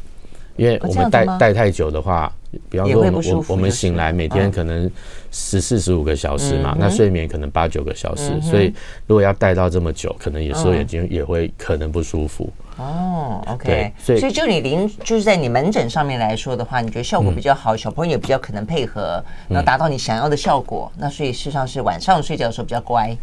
[0.56, 2.32] 因为我们戴戴太久的话，
[2.70, 4.90] 比方说我们我我们醒来每天可能
[5.30, 8.72] 十四十五个小时嘛，那睡眠可能八九个小时，所以
[9.06, 12.50] 如果要戴到这么久，可能有时候眼睛也会可能不舒服。
[12.76, 20.90] 哦，OK，所以所以就你临就是在你门诊上面来说的话，你觉得效果比较好，小朋友也比较可能配合，然后达到你想要的效果。
[20.96, 23.16] 那所以事实上是晚上睡觉的时候比较乖。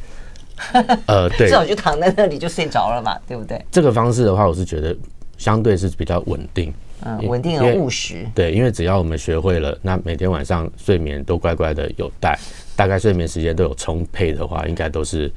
[1.06, 3.62] 呃， 对，至少就躺在那里就睡着了嘛，对不对？
[3.70, 4.96] 这个方式的话，我是觉得
[5.38, 8.26] 相对是比较稳定，嗯，稳定而务实。
[8.34, 12.40] 对，因为只要我们学会了，那每天晚上睡眠都乖乖的有带，
[12.76, 15.30] 大概睡眠时间都有充沛的话，应该都是。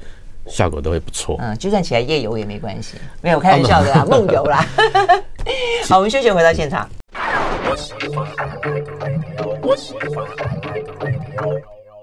[0.47, 4.65] 效果都会不错，嗯，就算起来夜游也没关系，没有开玩笑的啦， 梦游啦。
[5.89, 6.89] 好，我们休息回到现场。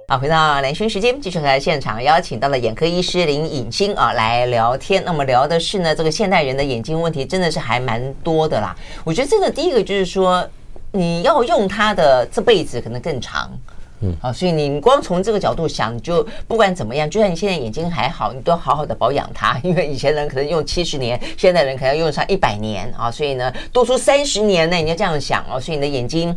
[0.09, 5.03] 好，回到兰萱时间，继续回来现场，邀请到了眼科医师林颖欣啊来聊天。
[5.05, 8.77] 那么聊的是呢，这个现代人的眼睛问题真的是还蛮多的啦。
[9.05, 10.47] 我觉得真的第一个就是说，
[10.91, 13.51] 你要用它的这辈子可能更长。
[14.03, 26.37] 嗯，好，所以你光从这个角度想，就不管怎么样，就算你现在眼睛还好，你都要好好的保养它，因为以前人可能用七十年，现在人可能要用上一百年啊，所以呢，多出三十年呢，你要这样想哦，所以你的眼睛。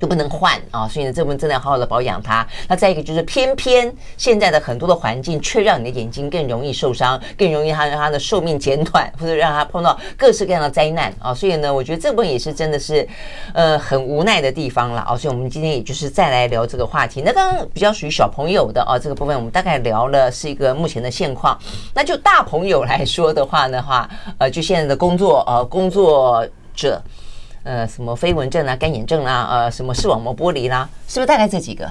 [0.00, 2.44] 都不能换啊，所以呢，这部分真的要好好的保养它。
[2.66, 11.34] 那再一个就是，偏偏现在的很多的环境却让你的眼睛更容易受伤，更容易它让它的寿命减短，或者让它碰到各式各样的灾难啊。
[11.34, 13.06] 所以呢，我觉得这部分也是真的是
[13.52, 15.14] 呃很无奈的地方了啊。
[15.14, 17.20] 所以我们今天也就是再来聊这个话题。
[17.22, 21.58] 那刚刚比较属于小朋友的啊这个部分，我们大概聊了是一个目前的现况。
[21.92, 24.08] 那就大朋友来说的话呢，话
[24.38, 27.02] 呃，就现在的工作呃工作者。
[27.62, 31.90] 呃，什么飞蚊症啊，干眼症啦，呃，什么视网膜剥离啦，是不是大概这几个？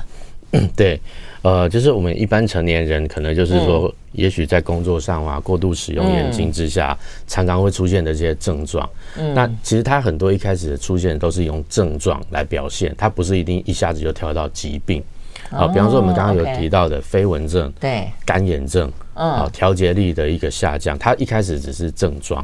[0.75, 0.99] 对，
[1.43, 8.89] 呃，就是我们一般成年人可能就是说，也许在工作上啊，过度使用眼睛之下，常常会出现的这些症状。
[9.15, 15.03] 嗯，那其实它很多一开始的出现都是用症状来表现，它不是一定一下子就跳到疾病。
[15.51, 22.43] 好，比方说我们刚刚有提到的飞蚊症，对，干眼症，嗯，好，调节力的一个下降，它一开始只是症状。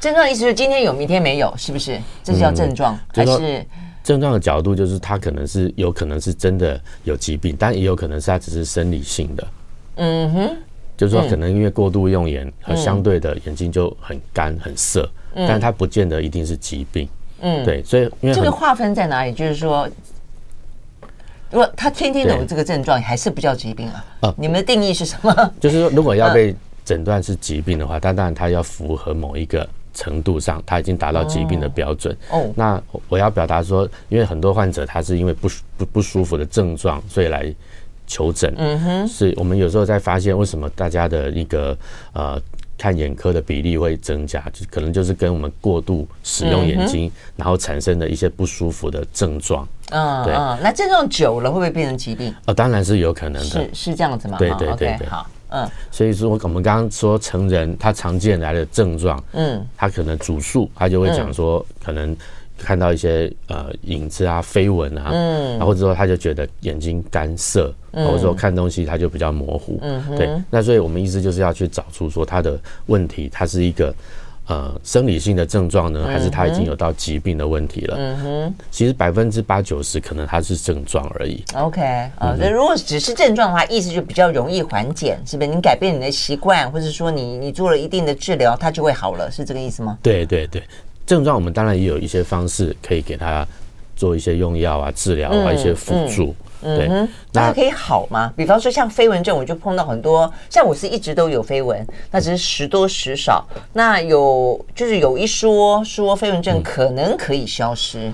[0.00, 2.00] 症状的意思是今天有，明天没有，是不是？
[2.22, 3.64] 这是叫症状，还是？
[4.04, 9.46] 症状的角度就是，它可能是有可能是真的有疾病，但也有可能是它只是生理性的。
[9.96, 10.56] 嗯哼，
[10.96, 17.06] 就是说可能因为过度用眼和相对的眼睛就很干很涩，但它不见得一定是疾病。
[17.40, 19.32] 嗯，对，所以因为这个划分在哪里？
[19.32, 19.86] 就是说，
[21.50, 24.04] 如果他天天有这个症状，还是不叫疾病啊？
[24.20, 25.52] 啊，你们的定义是什么？
[25.60, 29.68] 就是说，如果要被诊断是疾病的话，但当然它要符合某一个。
[29.98, 32.16] 程度上，他已经达到疾病的标准。
[32.30, 37.52] 哦，那我要表达说，因为很多患者他是因为不不不舒服的症状，所以来
[38.06, 38.54] 求诊。
[38.56, 41.76] 嗯哼，是我们有时候在发现为什么大家的一个
[42.12, 42.40] 呃
[42.78, 49.66] 看眼科的比例会增加，就可能就是跟我们过度使用眼睛，然后产生的一些不舒服的症状。
[49.90, 50.32] 嗯，对。
[50.62, 52.32] 那症状久了会不会变成疾病？
[52.46, 53.48] 呃，当然是有可能的。
[53.48, 54.38] 是是这样子吗？
[54.38, 55.06] 对对对对。
[55.08, 55.26] 好。
[55.50, 62.16] 嗯，所以说我们刚刚说成人他常见来的症状，嗯，他可能主诉，他就会讲说，可能
[62.56, 73.94] 看到一些呃影子啊、飞蚊啊，嗯，或者说他就觉得眼睛干涩，或者说看东西他就比较模糊，嗯，对，那所以我们意思就是要去找出说他的问题，他是一个。
[74.48, 77.96] 呃，生理性的症状呢，还是他已经有到疾病的问题了？
[77.98, 81.44] 嗯哼，其实百分之八九十可能他是症状而已。
[81.54, 81.82] OK，
[82.18, 85.50] 啊，那如果只是症状的话，意思就比较容易缓解，是不是？
[85.50, 89.98] 你改变你的习惯，或者说你你做了一定的治疗，它就会好了，是这个意思吗？
[90.02, 90.62] 对对对，
[91.06, 93.46] 症状我们当然也有一些方式可以给他
[93.96, 96.34] 做一些用药啊、治疗啊、一些辅助。
[96.60, 98.32] 对，嗯，那它可以好吗？
[98.36, 103.46] 比方说像飞蚊症，我就碰到很多，像我是一直都有飞蚊，那只是时多时少。
[103.72, 108.12] 那有就是有一说说飞蚊症可能可以消失，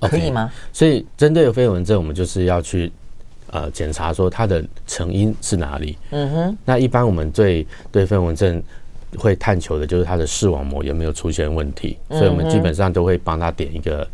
[0.00, 0.52] 嗯、可以吗？
[0.72, 2.92] 所以针对飞蚊症，我们就是要去
[3.50, 5.98] 呃检查说它的成因是哪里。
[6.10, 8.62] 嗯哼，那一般我们对对飞蚊症
[9.18, 14.06] 会探求的就是它的视网膜有没有出现问题，所以我们基本上都会帮他点一个。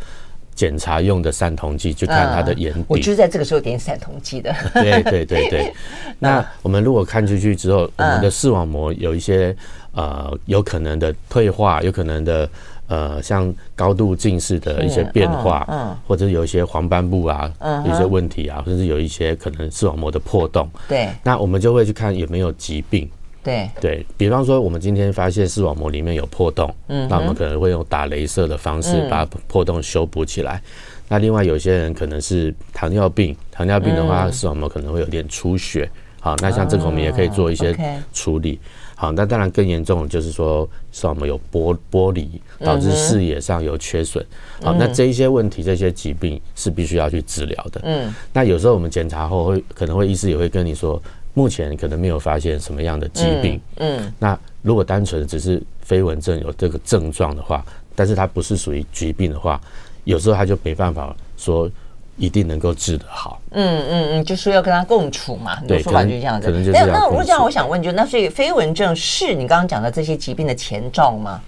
[0.56, 2.84] 检查用的散瞳剂，去看他的眼底。
[2.88, 4.52] 我就是在这个时候点散瞳剂的。
[4.74, 5.72] 对对对对。
[6.18, 9.54] 那我们如果看出去之后，我们的视网膜有一些
[9.92, 12.48] 呃有可能的退化，有可能的
[12.88, 17.52] 呃像高度近视的一些变化，嗯，或者有一些黄斑部啊，
[17.86, 20.66] 有一些问题啊，甚至有一些可能视网膜的破洞。
[20.88, 21.10] 对。
[21.22, 23.08] 那我们就会去看有没有疾病。
[23.46, 30.60] 对对，比方说，我们今天发现视网膜里面有破洞，嗯，那我们可能会用打镭射的方式把破洞修补起来。
[31.08, 35.88] 那另外有些人可能是糖尿病，糖尿病的话，视网膜可能会有点出血。
[36.18, 37.72] 好，那像这个我们也可以做一些
[38.12, 38.58] 处理。
[38.96, 44.26] 好，那当然更严重的就是说视网膜有剥剥离，导致视野上有缺损。
[44.60, 47.80] 好，那这一些问题，这些疾病是必须要去治疗的。
[47.84, 51.00] 嗯，那有时候我们检查后会可能会医师也会跟你说。
[51.36, 57.62] 目前可能没有发现什么样的疾病，嗯，嗯，那如果单纯只是飞蚊症有这个症状的话，
[57.94, 59.60] 但是它不是属于疾病的话，
[60.04, 61.70] 有时候它就没办法说
[62.16, 66.50] 一定能够治得好，嗯嗯嗯，就是要跟他共处嘛，对，说法就是这样子。
[66.72, 71.38] 那那如果这样，我想问，就那所以飞蚊症是你刚刚讲的这些疾病的前兆吗？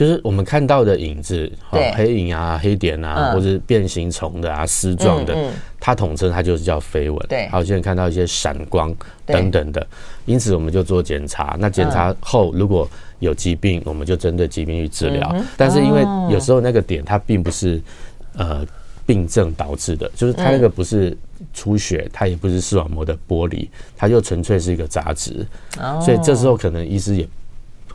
[0.00, 1.52] 就是我们看到的影子，
[1.94, 5.36] 黑影啊、黑点啊，或者是变形虫的啊、丝状的，
[5.78, 7.18] 它统称它就是叫飞蚊。
[7.28, 9.86] 对，还有现在看到一些闪光等等的，
[10.24, 11.54] 因此我们就做检查。
[11.60, 15.36] 那检查后如果有疾病，我们就针对疾病去治疗。
[15.54, 16.00] 但是因为
[16.32, 17.78] 有时候那个点它并不是
[18.38, 18.66] 呃
[19.04, 21.14] 病症导致的，就是它那个不是
[21.52, 25.46] 出血，它也不是视网膜的剥离，它就纯粹是一个杂质。
[26.00, 27.28] 所以这时候可能医师也。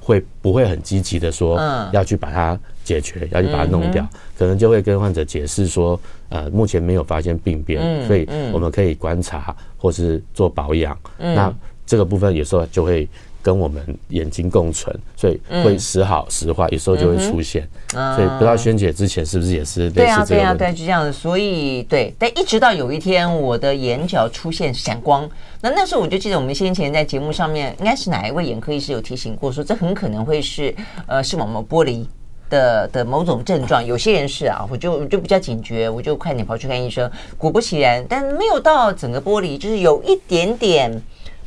[0.06, 1.58] 会不会很积极的说
[1.91, 4.08] 要去把它解决，要去把它弄掉？
[4.38, 10.96] 可能就会跟患者解释说，呃，目前没有发现病变，所以我们可以观察或是做保养。
[11.18, 11.52] 那
[11.88, 13.10] 这个部分有时候就会
[13.45, 17.62] 跟我们眼睛共存，所以会时好时坏，有时候就会出现。
[17.91, 20.08] 所以不知道萱姐之前是不是也是类似这个？
[20.08, 21.13] 对啊，对啊，对，就这样子。
[21.13, 25.29] 所以对，但一直到有一天我的眼角出现闪光。
[25.62, 30.73] 那那时候我就记得我们先前在节目上面，应该是哪一位眼科医师有提醒过，说这很可能会是
[31.05, 32.10] 呃视网膜剥离
[32.49, 33.86] 的的某种症状。
[33.86, 37.10] 有些人是啊，我就我就比较警觉，我就快点跑去看医生。
[37.38, 40.99] 果不其然，但没有到整个玻璃，就是有一点点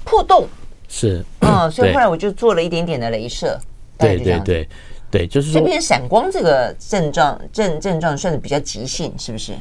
[0.05, 0.47] 破洞。
[0.89, 3.57] 是嗯， 所以后来我就做了一点点的镭射。
[3.99, 4.69] 对对对
[5.11, 9.53] 对，就是说这边闪光这个症状症症状算是比较急性，是不是？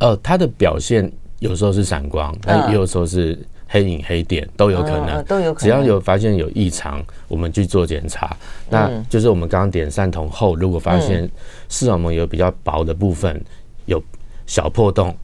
[0.00, 1.10] 呃，它的表现。
[1.38, 3.38] 有时候是闪光，但也有时候是
[3.68, 5.64] 黑影黑点，都有可能，都有可能。
[5.64, 8.34] 只要有发现有异常，我们去做检查。
[8.70, 11.28] 那就是我们刚刚点散瞳后，如果发现
[11.68, 13.38] 视网膜有比较薄的部分
[13.84, 14.02] 有
[14.46, 15.14] 小破洞，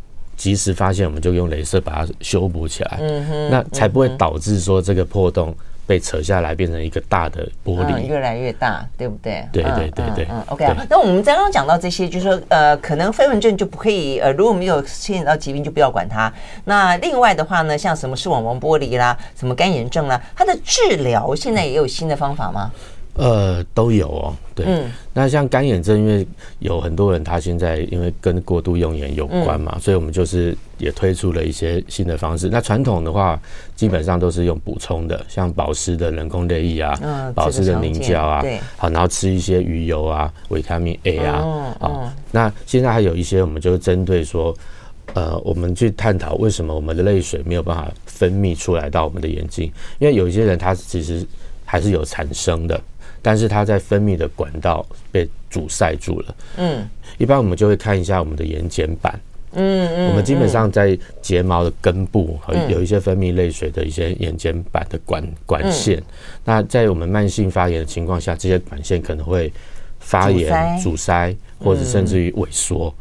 [0.43, 2.99] 及时发现，我们就用镭射把它修补起来。
[3.01, 5.55] 嗯哼，那才不会导致说这个破洞。
[5.85, 9.45] 被扯下来变成一个大的玻璃，嗯，越来越大，对不对？
[9.53, 10.87] 对对对对，嗯，嗯，OK 啊。
[10.89, 16.33] 那我们刚刚讲到这些，就是说，呃，可能飞蚊症就不可以，呃，如果没有牵扯到疾病，就不要管它。
[16.65, 22.71] 那另外的话呢，像什么视网膜剥离啦，什么干眼症啦，它的治疗现在也有新的方法吗？
[23.15, 24.35] 呃，都有哦。
[24.55, 26.27] 对，嗯、那像干眼症，因为
[26.59, 32.51] 有很多人他现在因为跟过度用眼有关嘛，嗯、所以我们就是也推出了一些新的方式。
[32.51, 33.41] 那传统的话，
[33.75, 41.43] 基本上都是用补充的，像保湿的人工泪液啊，嗯、保湿的凝胶啊，对，好，然后吃一些鱼油啊，维他命 A 啊，
[41.81, 42.13] 哦。
[42.31, 44.55] 那现在还有一些，我们就针对说，
[45.15, 51.27] 呃，我们去探讨为什么我们的泪水没有办法分泌出来到我们的眼睛，因为有一些人他其实
[51.65, 52.79] 还是有产生的。
[53.23, 56.35] 但是它在分泌的管道被阻塞住了。
[56.59, 59.19] 嗯，一般我们就会看一下我们的眼睑板。
[59.55, 66.03] 嗯嗯，我们基本上在睫毛的根部和有一些分泌泪水的一些眼睑板的管管线。
[66.45, 69.53] 那在我们慢性发炎的情况下，这些管线可能会
[70.01, 72.93] 发炎、阻塞，或者甚至于萎缩。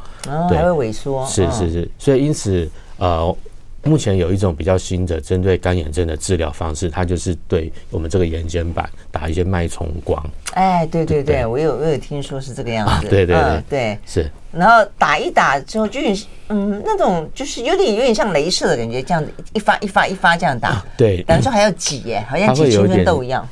[0.47, 1.25] 对，还会萎缩。
[1.25, 3.35] 是是是，所以因此呃。
[3.83, 10.23] 目前有一种比较新的针对干眼症的治疗方式，它就是对我们这个眼睑板打一些脉冲光。
[10.53, 13.07] 哎，对对对，我有我有听说是这个样子。
[13.07, 14.29] 对对对对，是。
[14.51, 15.99] 然后打一打之后，就
[16.49, 20.83] 嗯，那种就是有点有点像镭射的感觉，这样子一发一发一发这样打。
[20.97, 23.47] 对，等于说还要挤耶，好像挤青春痘一样。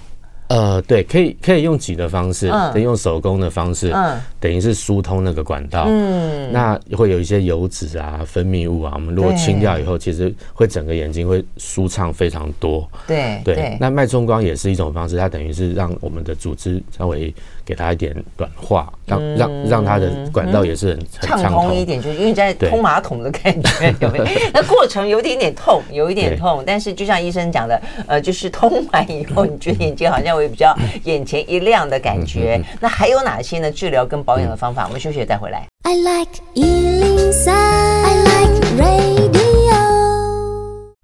[0.49, 13.77] 呃，对，可以可以用挤的方式，可以用手工的方式，嗯，等于是疏通那个管道，嗯，那会有一些油脂啊、分泌物啊，我们如果清掉以后，其实会整个眼睛会舒畅非常多，对对。
[13.79, 17.33] 那脉冲光也是一种方式，它等于是让我们的组织稍微。
[17.69, 24.25] 给他一点软化，让让让他的管道也是很畅通一点，就是因为在通马桶的感觉，有没有？
[24.51, 32.59] 那过程有一点点痛，有一点痛，但是就像医生讲的，呃，就是通完以后，你觉得眼睛好像会比较眼前一亮的感觉。
[32.79, 33.71] 那还有哪些呢？
[33.71, 34.87] 治疗跟保养的方法？
[34.87, 35.63] 我们休息再回来。
[35.83, 37.51] I like 103,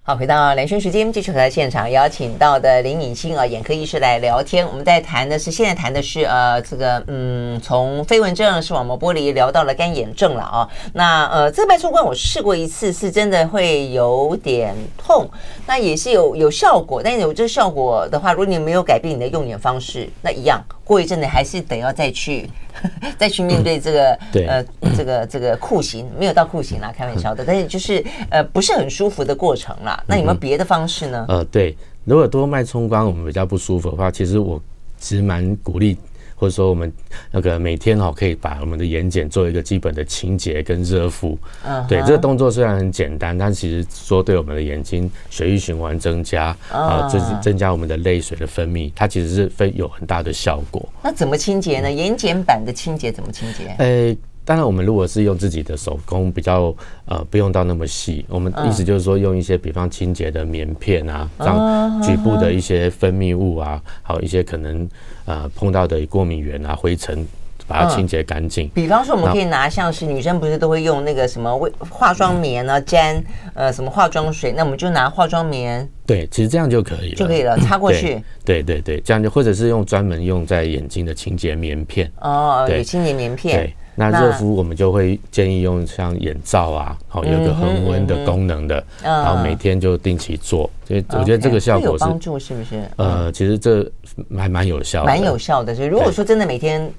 [0.07, 4.63] 好，回到连线时间，继续和在现场邀请到的林颖欣啊，眼科医师来聊天。
[4.67, 10.69] 我们在谈的是，现在谈的是呃，这个嗯，从飞蚊症、视网膜剥离聊到了干眼症了啊。
[10.93, 15.27] 那呃，这个脉冲光我试过一次，是真的会有点痛，
[15.65, 17.01] 那也是有有效果。
[17.03, 22.47] 但有这个效果的话，如果你没有改变你的用眼方式，那一样过一阵子还是得要再去。
[23.17, 24.65] 再去面对这个、嗯、对呃
[24.95, 30.01] 这个这个酷刑，没有到酷刑啦，开玩笑的，但是就是呃不是很舒服的过程啦。
[30.07, 31.25] 那有没有别的方式呢？
[31.27, 34.61] 呃，对，如果多脉冲光我们比较不舒服的话，其实我
[34.99, 35.97] 其实蛮鼓励。
[36.45, 36.91] 或者说，我们
[37.31, 41.35] 那个每天哈，可以把我们的眼睑做一个基本的清洁跟热敷。
[41.65, 50.87] 嗯，对，这个动作虽然很简单，但其实说对我们的眼睛血液循环增加啊，增增加我们的泪水的分泌，它其实是非有很大的效果。
[51.01, 51.91] 那怎么清洁呢？
[51.91, 53.73] 眼睑板的清洁怎么清洁？
[53.79, 54.15] 诶。
[54.45, 56.73] 当然，我们如果是用自己的手工，比较
[57.05, 58.23] 呃不用到那么细。
[58.29, 64.87] 我们意思就是说，用一些比方清洁的棉片啊，让局部的一些分泌物啊，还有一些可能
[65.25, 67.25] 呃碰到的过敏源啊、灰尘，
[67.67, 68.69] 把它清洁干净。
[68.69, 73.23] 比方说，我们可以拿像是女生不是都会用那个什么化妆棉呢，沾
[73.55, 75.89] 呃什么化妆水，那我们就拿化妆棉。
[76.05, 78.21] 对，其实这样就可以了，就可以了，擦过去。
[78.43, 82.11] 对对对，这样就或者是用专门用在眼睛的清洁棉片。
[82.19, 83.73] 哦，对，清洁棉片。
[83.95, 92.83] 那热敷我们就会建议用像眼罩啊，好有个恒温的功能的，然后每天就定期做，所以我觉得这个效果是有帮助，是不是？
[92.97, 93.89] 呃，其实这
[94.37, 95.73] 还蛮有效的，蛮有效的。
[95.73, 96.91] 所以如果说真的每天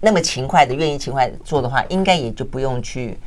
[0.00, 3.18] 那么勤快的愿意勤快做的话，应该也就不用去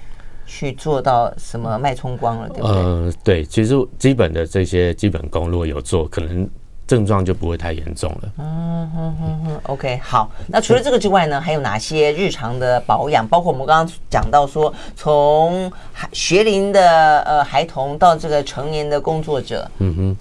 [0.46, 2.76] 去做到什么脉冲光了，对不对？
[2.76, 6.50] 呃，对，其实基本的这些基本功如果有做，可能。
[6.88, 8.32] 症状就不会太严重了。
[8.38, 10.32] 嗯哼哼哼，OK，好。
[10.48, 13.28] 那除了这个之外呢，还有哪些日常的保养？
[13.28, 15.72] 包括我们刚刚讲到说，从
[16.14, 19.70] 学龄的呃孩童到这个成年的工作者。
[19.80, 20.18] 嗯哼。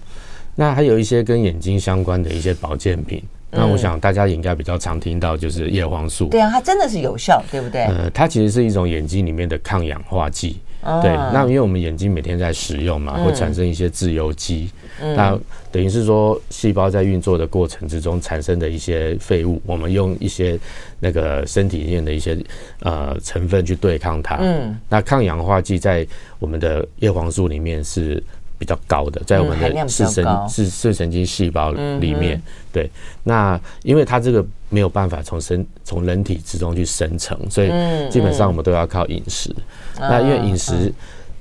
[0.57, 3.23] 那还有一些跟眼睛相关的一些保健品。
[3.51, 6.27] 那我想大家也应该比较常听到，就是叶黄素。
[6.27, 7.85] 对啊，它真的是有效，对不对？
[7.85, 10.61] 呃，它其实是一种眼睛里面的抗氧化剂。
[10.87, 14.71] 哦、对，那因为我们眼睛每天在使用嘛，会产生一些自由基，
[15.03, 15.39] 嗯、那
[15.73, 20.59] 等于是说细胞在运作的过程之中产生的一些废物，我们用一些
[21.01, 22.39] 那个身体里面的一些
[22.81, 24.37] 呃成分去对抗它。
[24.41, 26.07] 嗯，那抗氧化剂在
[26.39, 28.23] 我们的叶黄素里面是
[28.59, 32.41] 比较高的，在我们的视神视视神经细胞里面。
[32.73, 32.91] 对，
[33.23, 37.71] 那因为它这个没有办法从身从人体之中去生成，所以
[38.11, 39.55] 基本上我们都要靠饮食。
[39.99, 40.93] 那因为饮食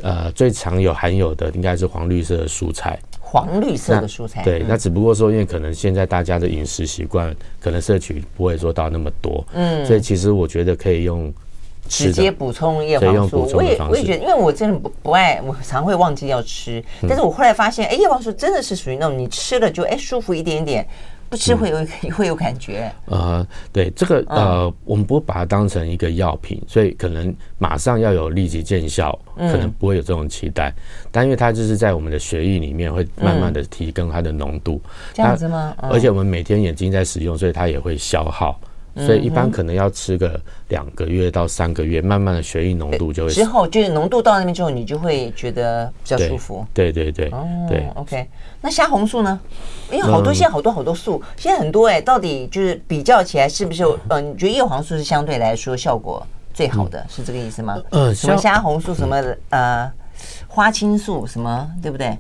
[0.01, 2.99] 呃最常有含有的应该是黄绿色的蔬菜。
[3.19, 11.33] 黄绿色的蔬菜，对，那只不过说，因为可能现在大家的饮食习惯可能摄取不会做到那么多，嗯，所以其实我觉得可以用
[11.87, 13.49] 直接补充叶黄素。
[13.53, 20.87] 我也我也觉得，因为我真的不不爱，我常会忘记要吃，但是我后来发现，哎，叶黄素真的是属于那种你吃了就哎舒服一点点。
[21.27, 22.89] 不吃会有、嗯、 会有感觉。
[23.05, 30.69] 呃，对这个呃，我们不把它当成一个药品，所以可能马上要有立即见效，可能不会有这种期待。
[30.69, 35.75] 嗯、但因为它就是在我们的血液里面会慢慢的提高它的浓度，嗯、这样子吗？
[35.81, 38.57] 而且我们每天眼睛在使用，所以它也会消耗。
[38.97, 40.39] 所以一般可能要吃个
[40.69, 46.65] 两个月到三个月，慢慢的血液浓度就会之后就是浓度到那边之后，你就会觉得比较舒服。
[46.73, 48.25] 对对对，哦，对，OK。
[48.61, 49.37] 那虾红素呢？
[49.91, 53.83] 因为好多现在好多好多素，现在很多哎，到底就是比较起来是不是？
[54.07, 57.77] 呃，你觉得叶黄素是相对来说效果最好的，是这个意思吗？
[57.91, 59.91] 嗯，什么虾红素，什么呃
[60.47, 62.17] 花青素，什么对不对？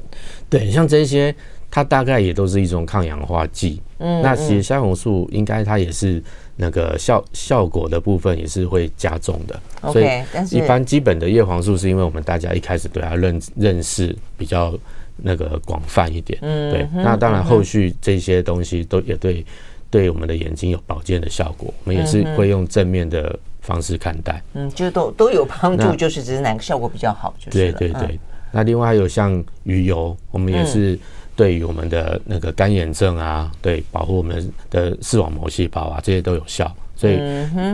[0.49, 1.33] 对，像这些，
[1.71, 3.81] 它大概也都是一种抗氧化剂。
[3.99, 6.21] 嗯，那其实虾红素应该它也是。
[6.57, 9.59] 那个效效果的部分也是会加重的
[9.91, 10.05] 所以
[10.51, 14.73] 一般基本的叶黄素是因为我们大家一开始对它认认识比较
[15.17, 16.87] 那个广泛一点，嗯，对。
[16.93, 19.45] 那当然后续这些东西都也对
[19.89, 28.19] 对我们的眼睛有保健的效果，我们也是会用正面的方式看待，嗯，就都都有帮助，就是只是哪个效果比较好，就是对对对。
[28.51, 30.97] 那另外还有像鱼油，我们也是。
[31.35, 36.73] 对于我们的那个干眼症啊，对保护我们的视网膜细胞啊，这些都有效。
[36.95, 37.19] 所以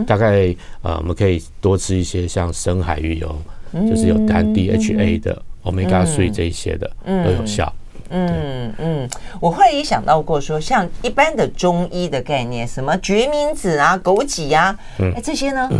[0.04, 3.36] 大概呃，我们可以多吃一些像深海鱼油，
[3.72, 7.72] 就是有含 DHA 的、Omega 3这一些的都有效。
[8.14, 9.08] 嗯嗯，
[9.40, 15.70] 我后来也想到过说，像一般的中医的概念，什么决明子啊、枸杞啊，哎这些呢？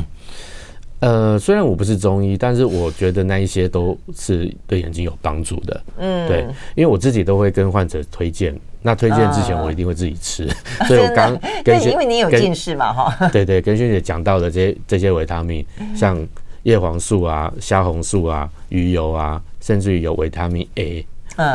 [1.03, 5.83] 呃，虽然我不是中医，但是我觉得那一些都是对眼睛有帮助的。
[5.99, 6.47] 嗯，对，
[6.77, 8.57] 因为我自己都会跟患者推荐。
[8.83, 10.45] 那推荐之前，我一定会自己吃。
[10.79, 13.29] 啊、所以我刚跟因为你有近视嘛， 哈。
[13.33, 16.25] 对对，跟萱姐讲到的这些这些维他命，像
[16.63, 21.05] 叶黄素啊、虾红素啊、鱼油啊，甚至于有维他命 A。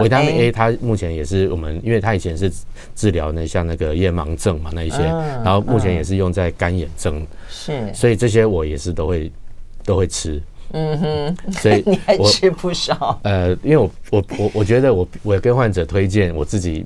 [0.01, 2.51] 维他命 A 它目前也是我们，因为它以前是
[2.95, 4.97] 治疗那像那个夜盲症嘛那一些，
[5.43, 7.25] 然后目前也是用在干眼症。
[7.49, 9.31] 是，所以这些我也是都会
[9.83, 13.19] 都会吃，嗯哼， 所以你还吃不少。
[13.23, 16.85] 呃，因为我我我我觉得我我跟患者推荐，我自己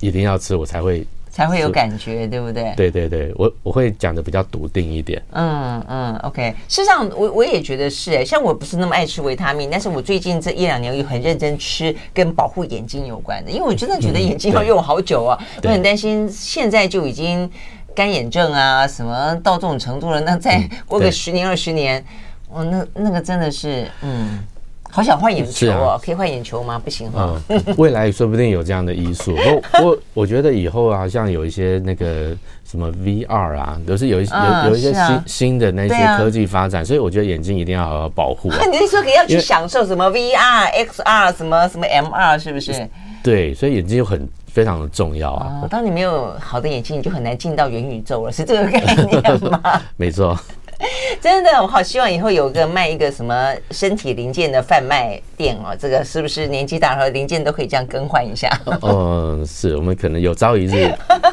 [0.00, 2.72] 一定要吃，我才会才会有感觉，对不对？
[2.76, 5.22] 对对对，我我会讲的比较笃定一点。
[5.32, 6.54] 嗯嗯，OK。
[6.68, 17.50] 事实上，我我也觉得是哎，像我不是那么爱吃维他命，但是我最近这一两年又很认真吃跟保护眼睛有关的，因为我真的觉得眼睛要用好久啊，我很担心现在就已经。
[17.94, 20.20] 干眼症啊，什么到这种程度了？
[20.20, 22.04] 那再过个十年二十年，
[22.48, 24.38] 哦，那那个真的是，嗯，
[24.90, 26.80] 好想换眼球哦，可以换眼球吗？
[26.82, 27.34] 不行哈。
[27.76, 29.36] 未来说不定有这样的医术。
[29.36, 38.50] 我我我觉得以后啊像有一些那个什么 VR 啊，都是有一有有一些新新的那些科技发展，所以我觉得眼睛一定要好好保护。
[38.72, 42.88] 你是说可以要去享受什么 VR、XR 什么什么 MR 是不是？
[43.22, 44.28] 对，所以眼睛就很。
[44.50, 45.62] 非常的重要啊！
[45.70, 49.80] 当你没有好的眼睛，你就很难进到元宇宙了，是这个概念吗？
[49.96, 50.36] 没错。
[51.20, 55.76] 真的，我好希望以后有个卖一个什么身体零件的贩卖店哦。
[55.78, 58.48] 这个是不是年纪大了零件都可以这样更换一下？
[58.82, 60.92] 嗯， 是我们可能有朝一日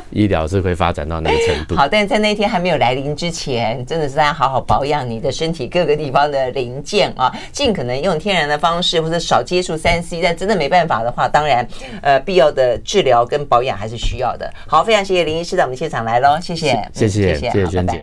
[0.10, 1.76] 医疗是会发展到那个程度。
[1.76, 10.22] 好，但是在那天还没有来临之前，真的是大家好好保养你的身体各个地方的零件啊，尽可能用天然的方式或者少接触三 C。
[10.24, 11.68] 但真的没办法的话，当然
[12.02, 14.52] 呃必要的治疗跟保养还是需要的。
[14.66, 17.94] 好，非常谢谢林医师到我们现场来喽，谢谢，谢谢，谢谢娟姐。